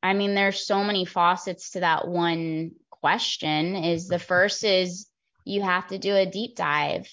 [0.00, 3.74] I mean, there's so many faucets to that one question.
[3.76, 5.08] Is the first is
[5.44, 7.08] you have to do a deep dive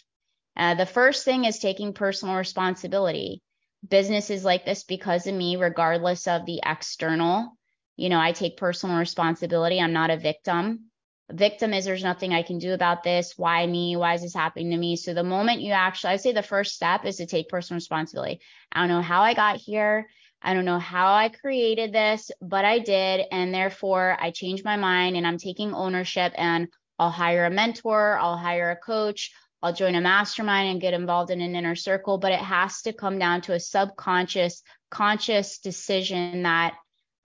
[0.57, 3.41] uh, the first thing is taking personal responsibility.
[3.87, 7.51] Business is like this because of me, regardless of the external.
[7.97, 9.79] You know, I take personal responsibility.
[9.79, 10.91] I'm not a victim.
[11.29, 13.33] A victim is there's nothing I can do about this.
[13.37, 13.95] Why me?
[13.95, 14.95] Why is this happening to me?
[14.95, 18.39] So the moment you actually, I say the first step is to take personal responsibility.
[18.71, 20.07] I don't know how I got here.
[20.41, 23.25] I don't know how I created this, but I did.
[23.31, 26.67] And therefore, I changed my mind and I'm taking ownership and
[26.99, 29.31] I'll hire a mentor, I'll hire a coach,
[29.61, 32.93] I'll join a mastermind and get involved in an inner circle, but it has to
[32.93, 36.75] come down to a subconscious, conscious decision that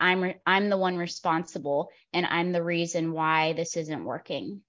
[0.01, 4.63] I'm I'm the one responsible and I'm the reason why this isn't working.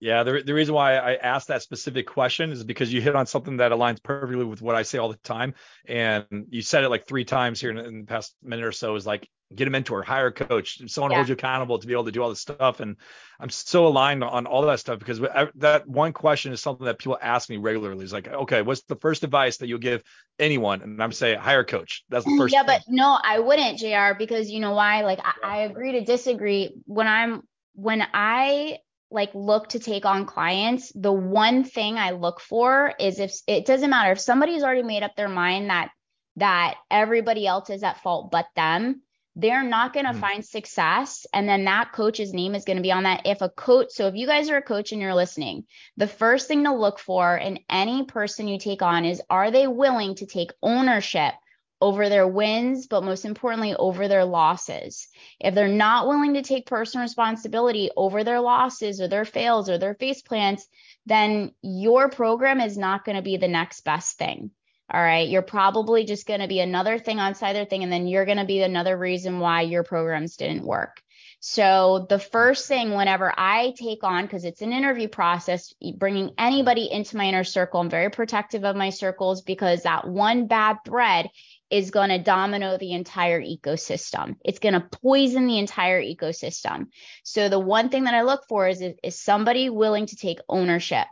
[0.00, 3.26] Yeah, the, the reason why I asked that specific question is because you hit on
[3.26, 5.54] something that aligns perfectly with what I say all the time.
[5.86, 8.94] And you said it like three times here in, in the past minute or so
[8.94, 11.18] is like, get a mentor, hire a coach, someone yeah.
[11.18, 12.80] holds you accountable to be able to do all this stuff.
[12.80, 12.96] And
[13.38, 15.20] I'm so aligned on all that stuff because
[15.56, 18.04] that one question is something that people ask me regularly.
[18.04, 20.02] Is like, okay, what's the first advice that you'll give
[20.38, 20.82] anyone?
[20.82, 22.04] And I'm saying hire a coach.
[22.08, 22.54] That's the first.
[22.54, 22.78] Yeah, thing.
[22.78, 24.16] but no, I wouldn't, Jr.
[24.16, 25.02] Because you know why?
[25.02, 26.74] Like, I, I agree to disagree.
[26.86, 27.42] When I'm
[27.74, 28.78] when I
[29.10, 33.66] like look to take on clients, the one thing I look for is if it
[33.66, 35.90] doesn't matter if somebody's already made up their mind that
[36.36, 39.02] that everybody else is at fault but them,
[39.40, 40.20] they're not going to mm.
[40.20, 43.48] find success and then that coach's name is going to be on that if a
[43.48, 45.64] coach so if you guys are a coach and you're listening
[45.96, 49.66] the first thing to look for in any person you take on is are they
[49.66, 51.34] willing to take ownership
[51.80, 55.08] over their wins, but most importantly, over their losses.
[55.40, 59.78] If they're not willing to take personal responsibility over their losses or their fails or
[59.78, 60.68] their face plants,
[61.06, 64.50] then your program is not going to be the next best thing.
[64.92, 65.28] All right.
[65.28, 68.38] You're probably just going to be another thing on side thing, and then you're going
[68.38, 71.00] to be another reason why your programs didn't work.
[71.42, 76.90] So the first thing whenever I take on, because it's an interview process, bringing anybody
[76.90, 81.30] into my inner circle, I'm very protective of my circles because that one bad thread
[81.70, 84.36] is going to domino the entire ecosystem.
[84.44, 86.88] It's going to poison the entire ecosystem.
[87.22, 91.06] So the one thing that I look for is is somebody willing to take ownership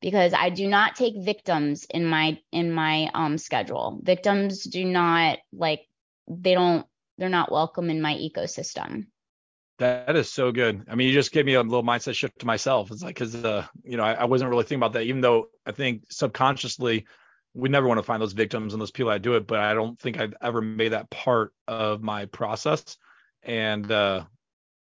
[0.00, 4.00] because I do not take victims in my in my um schedule.
[4.02, 5.82] Victims do not like
[6.28, 6.86] they don't
[7.18, 9.06] they're not welcome in my ecosystem.
[9.78, 10.86] That is so good.
[10.88, 12.90] I mean, you just gave me a little mindset shift to myself.
[12.90, 15.48] It's like because uh, you know I, I wasn't really thinking about that, even though
[15.66, 17.06] I think subconsciously
[17.56, 19.72] we never want to find those victims and those people that do it, but I
[19.72, 22.98] don't think I've ever made that part of my process.
[23.42, 24.24] And uh,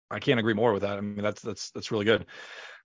[0.09, 0.97] I can't agree more with that.
[0.97, 2.26] I mean, that's that's that's really good.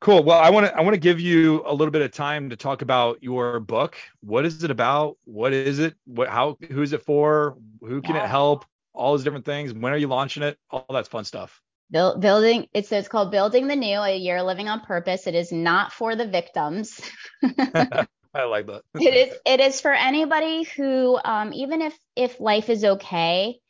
[0.00, 0.22] Cool.
[0.22, 2.56] Well, I want to I want to give you a little bit of time to
[2.56, 3.96] talk about your book.
[4.20, 5.16] What is it about?
[5.24, 5.94] What is it?
[6.04, 7.56] What how who is it for?
[7.80, 8.66] Who can it help?
[8.92, 9.72] All those different things.
[9.72, 10.58] When are you launching it?
[10.70, 11.62] All that fun stuff.
[11.90, 15.36] Build, building it's so it's called building the new a year living on purpose it
[15.36, 17.00] is not for the victims
[17.44, 22.70] i like that it is it is for anybody who um, even if if life
[22.70, 23.60] is okay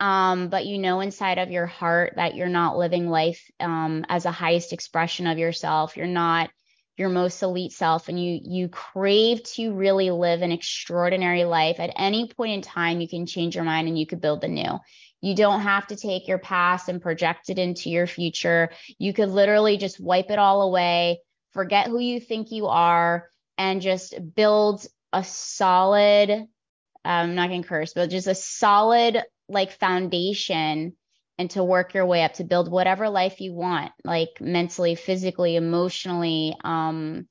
[0.00, 4.24] um, but you know inside of your heart that you're not living life um, as
[4.24, 5.96] a highest expression of yourself.
[5.96, 6.50] You're not
[6.96, 11.78] your most elite self and you you crave to really live an extraordinary life.
[11.78, 14.48] At any point in time you can change your mind and you could build the
[14.48, 14.78] new.
[15.20, 18.70] You don't have to take your past and project it into your future.
[18.98, 21.20] You could literally just wipe it all away,
[21.52, 23.28] forget who you think you are,
[23.58, 26.46] and just build a solid,
[27.04, 30.94] I'm not to curse, but just a solid like foundation
[31.38, 35.56] and to work your way up to build whatever life you want, like mentally, physically,
[35.56, 36.54] emotionally.
[36.64, 37.28] Um,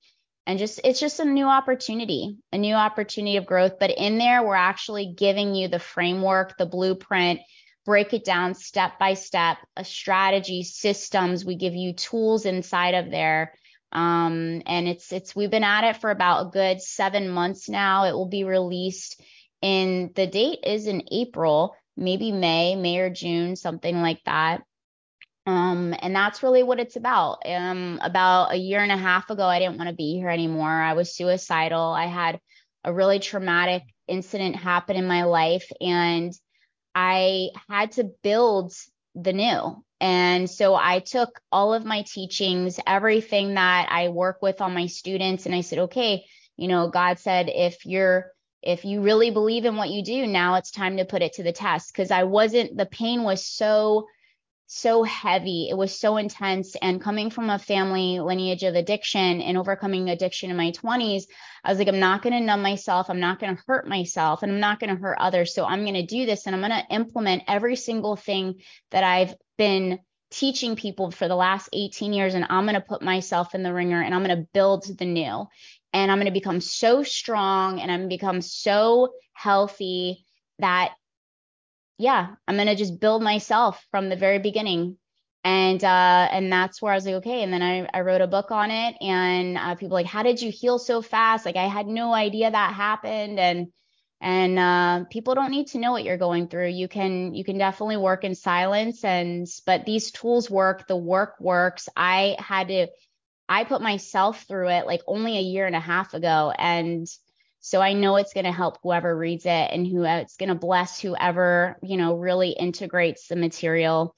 [0.48, 3.74] and just it's just a new opportunity, a new opportunity of growth.
[3.80, 7.42] But in there, we're actually giving you the framework, the blueprint
[7.90, 11.44] break it down step by step, a strategy, systems.
[11.44, 13.54] We give you tools inside of there.
[13.92, 18.04] Um, and it's it's we've been at it for about a good seven months now.
[18.04, 19.20] It will be released
[19.64, 24.64] in the date is in April, maybe May, May or June, something like that.
[25.46, 27.40] Um, and that's really what it's about.
[27.46, 30.70] Um, about a year and a half ago, I didn't want to be here anymore.
[30.70, 31.82] I was suicidal.
[31.82, 32.40] I had
[32.84, 36.34] a really traumatic incident happen in my life, and
[36.96, 38.74] I had to build
[39.16, 39.84] the new.
[40.00, 44.86] And so I took all of my teachings, everything that I work with on my
[44.86, 46.26] students, and I said, okay,
[46.58, 48.32] you know, God said, if you're,
[48.62, 51.44] if you really believe in what you do, now it's time to put it to
[51.44, 51.94] the test.
[51.94, 54.08] Cause I wasn't, the pain was so
[54.72, 55.68] so heavy.
[55.68, 56.76] It was so intense.
[56.80, 61.24] And coming from a family lineage of addiction and overcoming addiction in my 20s,
[61.64, 63.10] I was like, I'm not going to numb myself.
[63.10, 65.56] I'm not going to hurt myself and I'm not going to hurt others.
[65.56, 69.04] So I'm going to do this and I'm going to implement every single thing that
[69.04, 70.00] I've been
[70.30, 72.36] teaching people for the last 18 years.
[72.36, 75.06] And I'm going to put myself in the ringer and I'm going to build the
[75.06, 75.48] new.
[75.94, 80.26] And I'm going to become so strong and I'm going to become so healthy
[80.60, 80.94] that
[82.00, 84.98] yeah, I'm gonna just build myself from the very beginning.
[85.44, 87.44] And uh, and that's where I was like, okay.
[87.44, 90.42] And then I, I wrote a book on it, and uh, people like, how did
[90.42, 91.46] you heal so fast?
[91.46, 93.68] Like I had no idea that happened, and
[94.22, 96.70] and uh, people don't need to know what you're going through.
[96.70, 100.88] You can you can definitely work in silence, and but these tools work.
[100.88, 101.90] The work works.
[101.96, 102.88] I had to
[103.50, 107.08] I put myself through it like only a year and a half ago, and
[107.62, 110.50] so I know it's going to help whoever reads it and who uh, it's going
[110.50, 114.16] to bless whoever, you know, really integrates the material.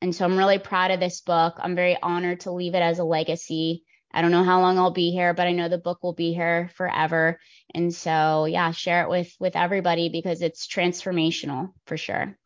[0.00, 1.54] And so I'm really proud of this book.
[1.58, 3.84] I'm very honored to leave it as a legacy.
[4.12, 6.34] I don't know how long I'll be here, but I know the book will be
[6.34, 7.38] here forever.
[7.72, 12.36] And so, yeah, share it with with everybody because it's transformational for sure.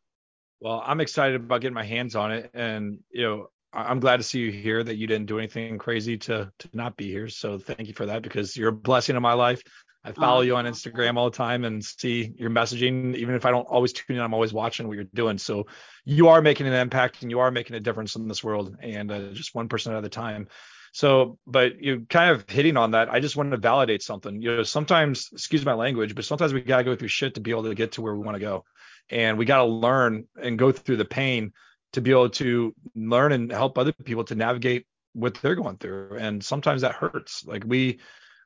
[0.60, 3.46] Well, I'm excited about getting my hands on it and, you know,
[3.76, 6.96] I'm glad to see you here that you didn't do anything crazy to to not
[6.96, 7.28] be here.
[7.28, 9.62] So thank you for that because you're a blessing in my life.
[10.02, 13.16] I follow you on Instagram all the time and see your messaging.
[13.16, 15.36] Even if I don't always tune in, I'm always watching what you're doing.
[15.36, 15.66] So
[16.04, 19.10] you are making an impact and you are making a difference in this world and
[19.10, 20.46] uh, just one person at a time.
[20.92, 23.12] So, but you're kind of hitting on that.
[23.12, 24.40] I just wanted to validate something.
[24.40, 27.40] You know, sometimes, excuse my language, but sometimes we got to go through shit to
[27.40, 28.64] be able to get to where we want to go.
[29.10, 31.52] And we got to learn and go through the pain
[31.96, 36.18] to be able to learn and help other people to navigate what they're going through.
[36.18, 37.44] And sometimes that hurts.
[37.46, 38.00] Like we,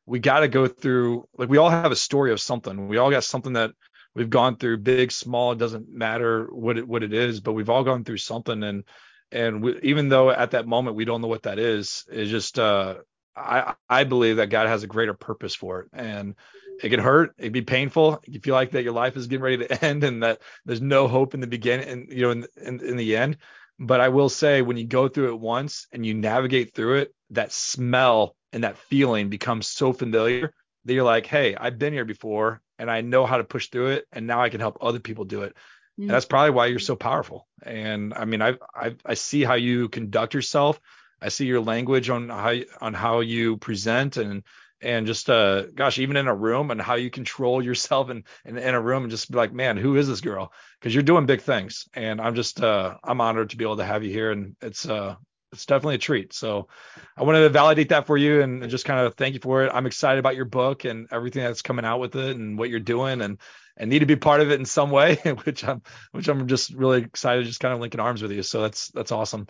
[0.07, 2.87] we got to go through like we all have a story of something.
[2.87, 3.73] We all got something that
[4.15, 7.71] we've gone through, big, small, it doesn't matter what it what it is, but we've
[7.71, 8.85] all gone through something and
[9.33, 12.59] and we, even though at that moment we don't know what that is, it's just
[12.59, 12.97] uh
[13.37, 16.35] I I believe that God has a greater purpose for it and
[16.83, 18.21] it can hurt, it can be painful.
[18.27, 21.09] You feel like that your life is getting ready to end and that there's no
[21.09, 23.39] hope in the beginning and you know in, in in the end.
[23.79, 27.15] But I will say when you go through it once and you navigate through it,
[27.31, 30.53] that smell and that feeling becomes so familiar
[30.85, 33.89] that you're like, hey, I've been here before and I know how to push through
[33.89, 35.53] it, and now I can help other people do it.
[35.53, 36.03] Mm-hmm.
[36.03, 37.47] And that's probably why you're so powerful.
[37.63, 40.81] And I mean, I I I see how you conduct yourself.
[41.21, 44.43] I see your language on how on how you present and
[44.83, 48.57] and just uh gosh even in a room and how you control yourself in, in,
[48.57, 51.27] in a room and just be like man who is this girl because you're doing
[51.27, 54.31] big things and i'm just uh i'm honored to be able to have you here
[54.31, 55.15] and it's uh
[55.53, 56.33] it's definitely a treat.
[56.33, 56.69] So
[57.17, 59.73] I wanted to validate that for you and just kind of thank you for it.
[59.75, 62.81] I'm excited about your book and everything that's coming out with it and what you're
[62.81, 63.39] doing and
[63.81, 66.73] and need to be part of it in some way, which I'm which I'm just
[66.75, 68.43] really excited, to just kind of linking arms with you.
[68.43, 69.49] So that's that's awesome.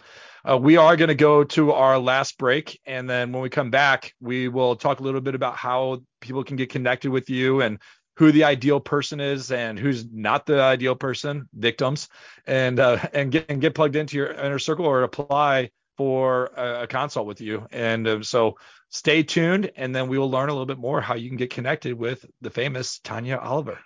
[0.48, 3.70] Uh, we are going to go to our last break, and then when we come
[3.70, 7.60] back, we will talk a little bit about how people can get connected with you
[7.60, 7.80] and
[8.16, 12.08] who the ideal person is and who's not the ideal person, victims,
[12.46, 16.82] and uh, and get and get plugged into your inner circle or apply for a,
[16.82, 17.66] a consult with you.
[17.72, 18.58] And uh, so
[18.90, 21.50] stay tuned, and then we will learn a little bit more how you can get
[21.50, 23.80] connected with the famous Tanya Oliver.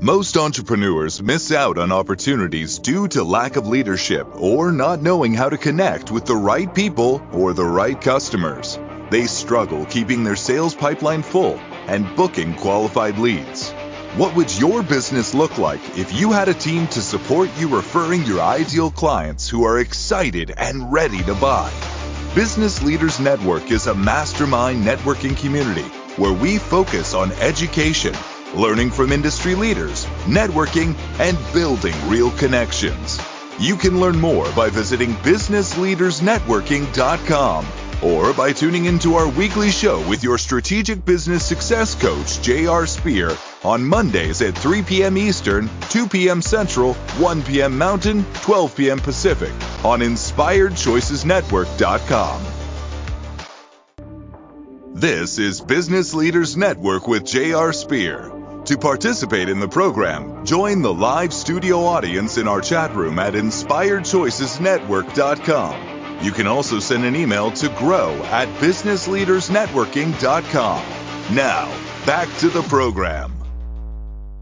[0.00, 5.48] Most entrepreneurs miss out on opportunities due to lack of leadership or not knowing how
[5.48, 8.78] to connect with the right people or the right customers.
[9.08, 13.70] They struggle keeping their sales pipeline full and booking qualified leads.
[14.16, 18.24] What would your business look like if you had a team to support you referring
[18.24, 21.72] your ideal clients who are excited and ready to buy?
[22.34, 28.14] Business Leaders Network is a mastermind networking community where we focus on education
[28.56, 33.20] learning from industry leaders, networking, and building real connections.
[33.58, 37.66] You can learn more by visiting businessleadersnetworking.com
[38.02, 42.86] or by tuning into our weekly show with your strategic business success coach, J.R.
[42.86, 45.16] Spear, on Mondays at 3 p.m.
[45.16, 46.42] Eastern, 2 p.m.
[46.42, 47.78] Central, 1 p.m.
[47.78, 48.98] Mountain, 12 p.m.
[48.98, 49.52] Pacific
[49.84, 52.44] on InspiredChoicesNetwork.com.
[54.94, 57.72] This is Business Leaders Network with J.R.
[57.72, 58.33] Spear.
[58.66, 63.34] To participate in the program, join the live studio audience in our chat room at
[63.34, 66.24] inspiredchoicesnetwork.com.
[66.24, 70.82] You can also send an email to grow at businessleadersnetworking.com.
[71.34, 71.66] Now,
[72.06, 73.34] back to the program.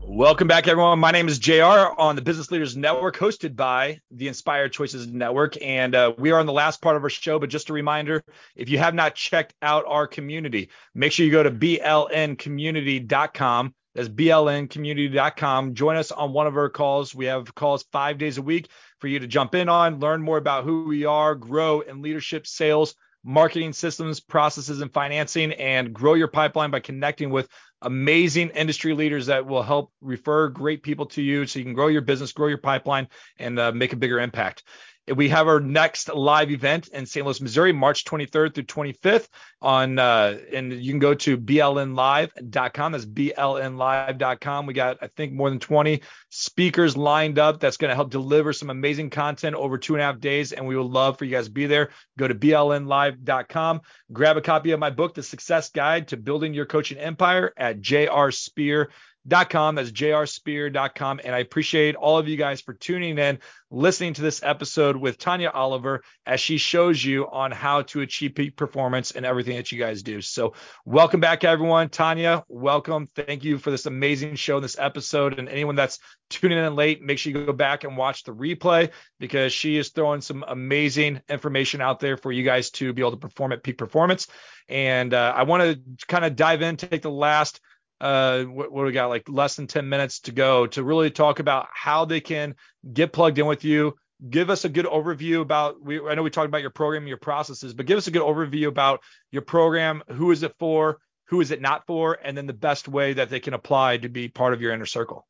[0.02, 1.00] Welcome back, everyone.
[1.00, 5.60] My name is JR on the Business Leaders Network, hosted by the Inspired Choices Network.
[5.60, 8.22] And uh, we are on the last part of our show, but just a reminder
[8.54, 14.08] if you have not checked out our community, make sure you go to blncommunity.com that's
[14.08, 15.74] blncommunity.com.
[15.74, 17.14] Join us on one of our calls.
[17.14, 18.68] We have calls five days a week
[19.00, 22.46] for you to jump in on, learn more about who we are, grow in leadership,
[22.46, 27.48] sales, marketing systems, processes, and financing, and grow your pipeline by connecting with
[27.82, 31.88] amazing industry leaders that will help refer great people to you so you can grow
[31.88, 34.62] your business, grow your pipeline, and uh, make a bigger impact.
[35.08, 37.26] We have our next live event in St.
[37.26, 39.26] Louis, Missouri, March 23rd through 25th
[39.60, 42.92] on, uh, and you can go to blnlive.com.
[42.92, 44.66] That's blnlive.com.
[44.66, 48.52] We got, I think, more than 20 speakers lined up that's going to help deliver
[48.52, 50.52] some amazing content over two and a half days.
[50.52, 51.90] And we would love for you guys to be there.
[52.16, 53.80] Go to blnlive.com.
[54.12, 57.80] Grab a copy of my book, The Success Guide to Building Your Coaching Empire at
[57.80, 58.88] jrspear.com
[59.26, 59.76] dot com.
[59.76, 61.20] That's jrspear.com.
[61.24, 63.38] And I appreciate all of you guys for tuning in,
[63.70, 68.34] listening to this episode with Tanya Oliver as she shows you on how to achieve
[68.34, 70.20] peak performance and everything that you guys do.
[70.20, 70.54] So
[70.84, 71.88] welcome back, everyone.
[71.88, 73.08] Tanya, welcome.
[73.14, 75.38] Thank you for this amazing show, this episode.
[75.38, 75.98] And anyone that's
[76.28, 79.90] tuning in late, make sure you go back and watch the replay because she is
[79.90, 83.62] throwing some amazing information out there for you guys to be able to perform at
[83.62, 84.26] peak performance.
[84.68, 87.60] And uh, I want to kind of dive in, take the last–
[88.02, 91.38] uh, what, what we got like less than 10 minutes to go to really talk
[91.38, 92.56] about how they can
[92.92, 93.94] get plugged in with you.
[94.28, 95.82] Give us a good overview about.
[95.82, 98.22] We I know we talked about your program, your processes, but give us a good
[98.22, 99.00] overview about
[99.30, 100.02] your program.
[100.08, 100.98] Who is it for?
[101.28, 102.18] Who is it not for?
[102.22, 104.86] And then the best way that they can apply to be part of your inner
[104.86, 105.26] circle.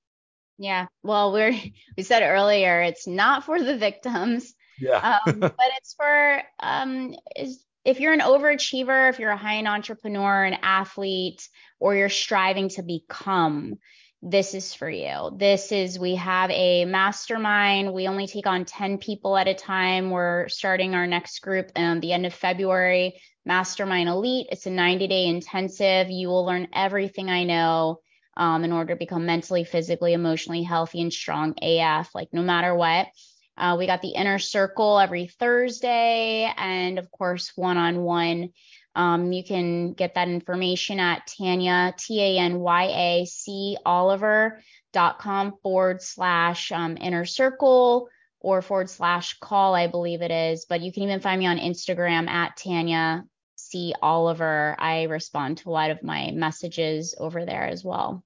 [0.59, 0.87] Yeah.
[1.03, 1.59] Well, we're
[1.97, 4.55] we said earlier it's not for the victims.
[4.79, 5.19] Yeah.
[5.27, 9.69] um, but it's for um is if you're an overachiever, if you're a high end
[9.69, 11.49] entrepreneur, an athlete,
[11.81, 13.79] or you're striving to become,
[14.23, 15.37] this is for you.
[15.37, 17.93] This is, we have a mastermind.
[17.93, 20.11] We only take on 10 people at a time.
[20.11, 24.47] We're starting our next group at the end of February, Mastermind Elite.
[24.53, 26.09] It's a 90 day intensive.
[26.09, 27.99] You will learn everything I know
[28.37, 32.75] um, in order to become mentally, physically, emotionally healthy and strong AF, like no matter
[32.75, 33.09] what.
[33.57, 38.51] Uh, we got the inner circle every Thursday, and of course, one on one.
[38.97, 46.03] you can get that information at Tanya, T A N Y A C Oliver.com forward
[46.03, 48.09] slash um, inner circle
[48.41, 50.67] or forward slash call, I believe it is.
[50.69, 53.25] But you can even find me on Instagram at Tanya
[53.57, 54.75] C Oliver.
[54.79, 58.25] I respond to a lot of my messages over there as well.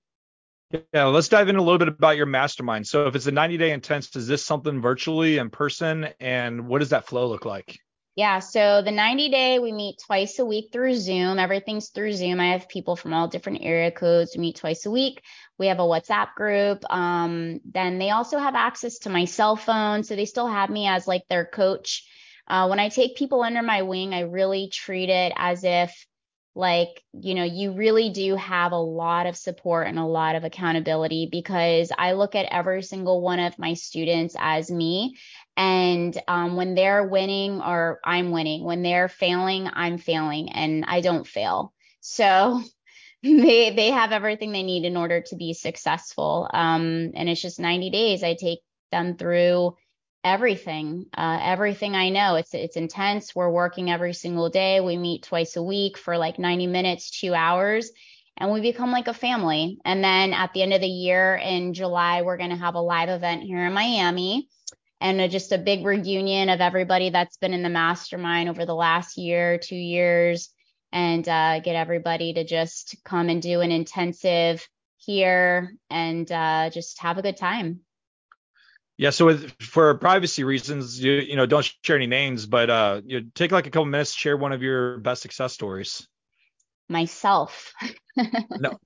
[0.71, 2.87] Yeah, let's dive in a little bit about your mastermind.
[2.87, 6.09] So if it's a 90 day intense, is this something virtually in person?
[6.19, 7.79] And what does that flow look like?
[8.17, 11.39] Yeah, so the 90 day, we meet twice a week through Zoom.
[11.39, 12.41] Everything's through Zoom.
[12.41, 14.35] I have people from all different area codes.
[14.35, 15.23] We meet twice a week.
[15.59, 16.83] We have a WhatsApp group.
[16.91, 20.03] Um, then they also have access to my cell phone.
[20.03, 22.05] So they still have me as like their coach.
[22.49, 26.07] Uh, when I take people under my wing, I really treat it as if
[26.57, 30.43] like you know you really do have a lot of support and a lot of
[30.43, 35.17] accountability because i look at every single one of my students as me.
[35.59, 41.03] And um, when they're winning or i'm winning when they're failing i'm failing and i
[41.03, 41.75] don't fail.
[42.01, 42.63] So
[43.23, 46.49] they they have everything they need in order to be successful.
[46.53, 49.77] Um, and it's just 90 days i take them through
[50.27, 52.35] everything, uh, everything I know.
[52.35, 53.35] It's it's intense.
[53.35, 54.81] We're working every single day.
[54.81, 57.93] We meet twice a week for like 90 minutes, two hours,
[58.37, 59.79] and we become like a family.
[59.85, 62.81] And then at the end of the year in July, we're going to have a
[62.81, 64.49] live event here in Miami.
[65.01, 68.75] And a, just a big reunion of everybody that's been in the mastermind over the
[68.75, 70.49] last year, two years,
[70.91, 74.67] and uh, get everybody to just come and do an intensive
[74.97, 77.86] here and uh, just have a good time.
[78.99, 83.03] Yeah, so with, for privacy reasons, you you know don't share any names, but uh,
[83.05, 86.07] you know, take like a couple minutes to share one of your best success stories.
[86.89, 87.75] Myself.
[88.59, 88.79] no.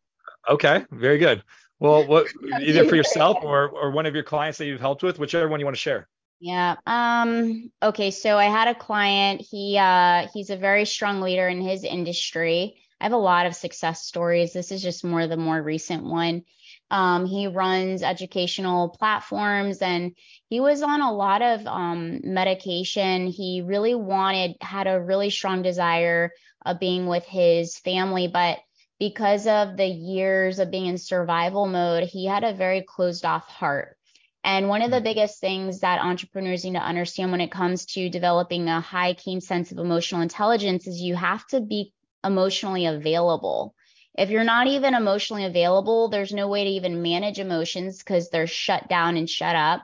[0.49, 1.45] Okay, very good.
[1.79, 2.27] Well, what
[2.61, 5.61] either for yourself or or one of your clients that you've helped with, whichever one
[5.61, 6.09] you want to share.
[6.41, 6.77] Yeah.
[6.87, 7.71] Um.
[7.81, 8.11] Okay.
[8.11, 9.43] So I had a client.
[9.49, 12.83] He uh he's a very strong leader in his industry.
[13.01, 14.53] I have a lot of success stories.
[14.53, 16.43] This is just more the more recent one.
[16.91, 20.17] Um, he runs educational platforms and
[20.49, 23.29] he was on a lot of um, medication.
[23.29, 26.33] He really wanted, had a really strong desire
[26.67, 28.59] of being with his family, but
[28.99, 33.47] because of the years of being in survival mode, he had a very closed off
[33.47, 33.97] heart.
[34.43, 35.05] And one of the mm.
[35.05, 39.41] biggest things that entrepreneurs need to understand when it comes to developing a high, keen
[39.41, 41.93] sense of emotional intelligence is you have to be
[42.25, 43.75] emotionally available.
[44.17, 48.47] If you're not even emotionally available, there's no way to even manage emotions because they're
[48.47, 49.83] shut down and shut up.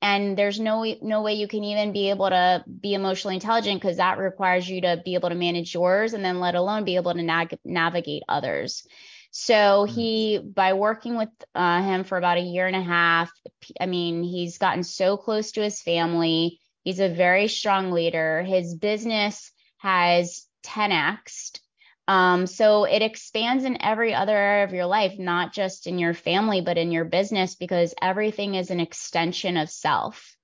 [0.00, 3.96] And there's no no way you can even be able to be emotionally intelligent because
[3.96, 7.14] that requires you to be able to manage yours and then let alone be able
[7.14, 8.86] to nag- navigate others.
[9.30, 9.92] So hmm.
[9.92, 13.32] he, by working with uh, him for about a year and a half,
[13.80, 16.60] I mean, he's gotten so close to his family.
[16.84, 18.42] He's a very strong leader.
[18.42, 21.58] His business has 10x
[22.06, 26.12] um, so it expands in every other area of your life, not just in your
[26.12, 30.36] family, but in your business, because everything is an extension of self.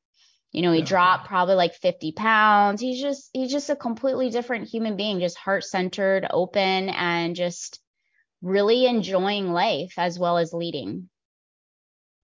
[0.53, 0.87] You know, he yeah.
[0.87, 2.81] dropped probably like 50 pounds.
[2.81, 7.79] He's just, he's just a completely different human being, just heart centered, open, and just
[8.43, 11.09] really enjoying life as well as leading.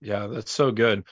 [0.00, 1.04] Yeah, that's so good.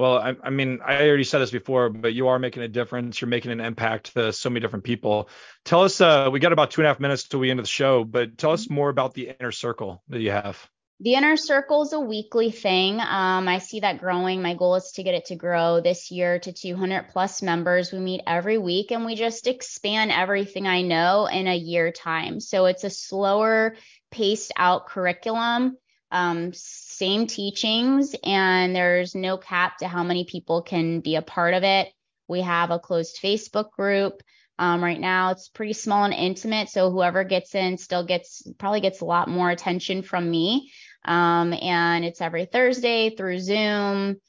[0.00, 3.20] Well, I, I, mean, I already said this before, but you are making a difference.
[3.20, 5.28] You're making an impact to so many different people.
[5.66, 7.64] Tell us, uh, we got about two and a half minutes till we end of
[7.64, 10.66] the show, but tell us more about the inner circle that you have.
[11.00, 12.98] The inner circle is a weekly thing.
[12.98, 14.40] Um, I see that growing.
[14.40, 17.92] My goal is to get it to grow this year to 200 plus members.
[17.92, 22.40] We meet every week and we just expand everything I know in a year time.
[22.40, 23.76] So it's a slower
[24.10, 25.76] paced out curriculum.
[26.10, 26.52] Um,
[27.00, 31.64] same teachings and there's no cap to how many people can be a part of
[31.64, 31.88] it.
[32.28, 34.22] We have a closed Facebook group.
[34.58, 38.82] Um, right now it's pretty small and intimate, so whoever gets in still gets probably
[38.82, 40.70] gets a lot more attention from me.
[41.02, 44.20] Um, and it's every Thursday through Zoom.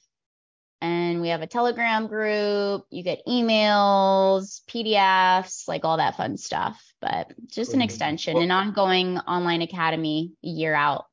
[0.80, 2.84] And we have a Telegram group.
[2.89, 6.82] You get emails, PDFs, like all that fun stuff.
[7.01, 11.05] But just an extension, an ongoing online academy year out.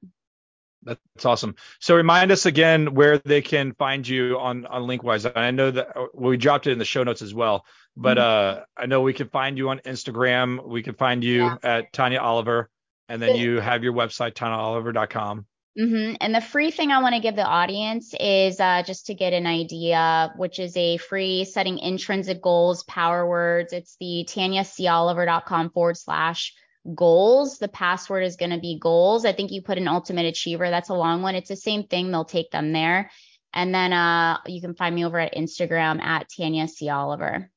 [0.88, 1.56] That's awesome.
[1.80, 5.30] So remind us again where they can find you on on Linkwise.
[5.36, 7.66] I know that uh, we dropped it in the show notes as well,
[7.96, 8.60] but mm-hmm.
[8.60, 10.66] uh, I know we can find you on Instagram.
[10.66, 11.56] We can find you yeah.
[11.62, 12.70] at Tanya Oliver,
[13.08, 15.46] and then you have your website tanyaoliver.com.
[15.78, 16.16] Mm-hmm.
[16.20, 19.32] And the free thing I want to give the audience is uh, just to get
[19.32, 23.72] an idea, which is a free setting intrinsic goals, power words.
[23.72, 26.52] It's the tanyacoliver.com forward slash
[26.94, 27.58] goals.
[27.58, 29.24] The password is going to be goals.
[29.24, 30.70] I think you put an ultimate achiever.
[30.70, 31.34] That's a long one.
[31.34, 32.10] It's the same thing.
[32.10, 33.10] They'll take them there.
[33.52, 36.88] And then uh, you can find me over at Instagram at Tanya C.
[36.88, 37.50] Oliver.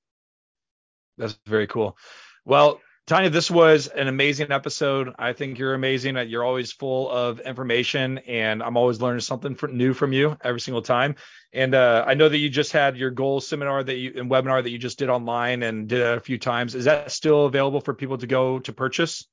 [1.18, 1.98] That's very cool.
[2.46, 2.80] Well,
[3.12, 5.14] Tanya, this was an amazing episode.
[5.20, 6.16] I think you're amazing.
[6.30, 10.82] You're always full of information, and I'm always learning something new from you every single
[10.82, 11.16] time.
[11.52, 14.64] And uh, I know that you just had your goals seminar that you and webinar
[14.64, 16.74] that you just did online and did a few times.
[16.74, 19.28] Is that still available for people to go to purchase?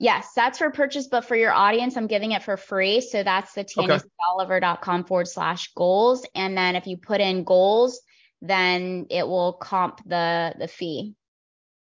[0.00, 3.00] Yes, that's for purchase, but for your audience, I'm giving it for free.
[3.00, 6.26] So that's the tanyasoliver.com forward slash goals.
[6.34, 8.00] And then if you put in goals,
[8.42, 11.14] then it will comp the the fee.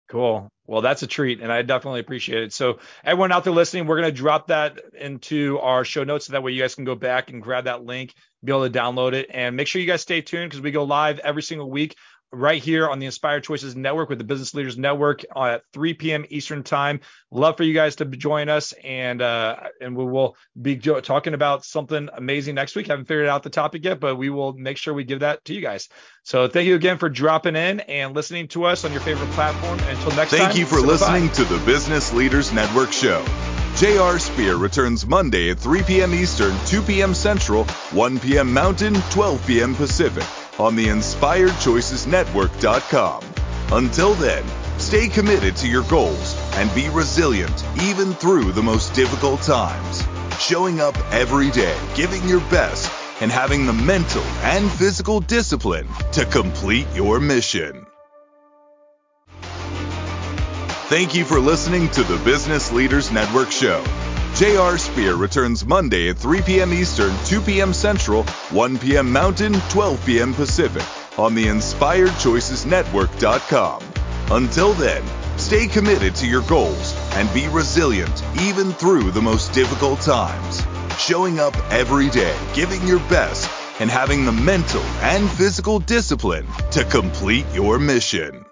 [0.10, 0.50] Cool.
[0.66, 2.54] Well, that's a treat, and I definitely appreciate it.
[2.54, 6.34] So, everyone out there listening, we're going to drop that into our show notes so
[6.34, 9.14] that way you guys can go back and grab that link, be able to download
[9.14, 11.96] it, and make sure you guys stay tuned because we go live every single week
[12.32, 16.26] right here on the Inspired Choices Network with the Business Leaders Network at 3 p.m.
[16.30, 17.00] Eastern Time.
[17.32, 21.66] Love for you guys to join us, and uh, and we will be talking about
[21.66, 22.88] something amazing next week.
[22.88, 25.54] Haven't figured out the topic yet, but we will make sure we give that to
[25.54, 25.90] you guys.
[26.24, 29.80] So thank you again for dropping in and listening to us on your favorite platform.
[29.80, 30.52] Until next thank time.
[30.52, 33.24] Thank you for listening to the Business Leaders Network show.
[33.80, 34.20] J.R.
[34.20, 36.14] Spear returns Monday at 3 p.m.
[36.14, 37.14] Eastern, 2 p.m.
[37.14, 38.54] Central, 1 p.m.
[38.54, 39.74] Mountain, 12 p.m.
[39.74, 40.26] Pacific
[40.60, 43.24] on the InspiredChoicesNetwork.com.
[43.72, 44.44] Until then,
[44.80, 50.04] stay committed to your goals and be resilient even through the most difficult times.
[50.42, 56.26] Showing up every day, giving your best, and having the mental and physical discipline to
[56.26, 57.86] complete your mission.
[60.90, 63.84] Thank you for listening to the Business Leaders Network show.
[64.34, 64.80] J.R.
[64.80, 66.74] Spear returns Monday at 3 p.m.
[66.74, 67.74] Eastern, 2 p.m.
[67.74, 69.12] Central, 1 p.m.
[69.12, 70.34] Mountain, 12 p.m.
[70.34, 70.82] Pacific
[71.20, 73.84] on the InspiredChoicesNetwork.com.
[74.32, 75.04] Until then,
[75.38, 80.64] stay committed to your goals and be resilient even through the most difficult times.
[80.98, 83.48] Showing up every day, giving your best,
[83.80, 88.44] and having the mental and physical discipline to complete your mission.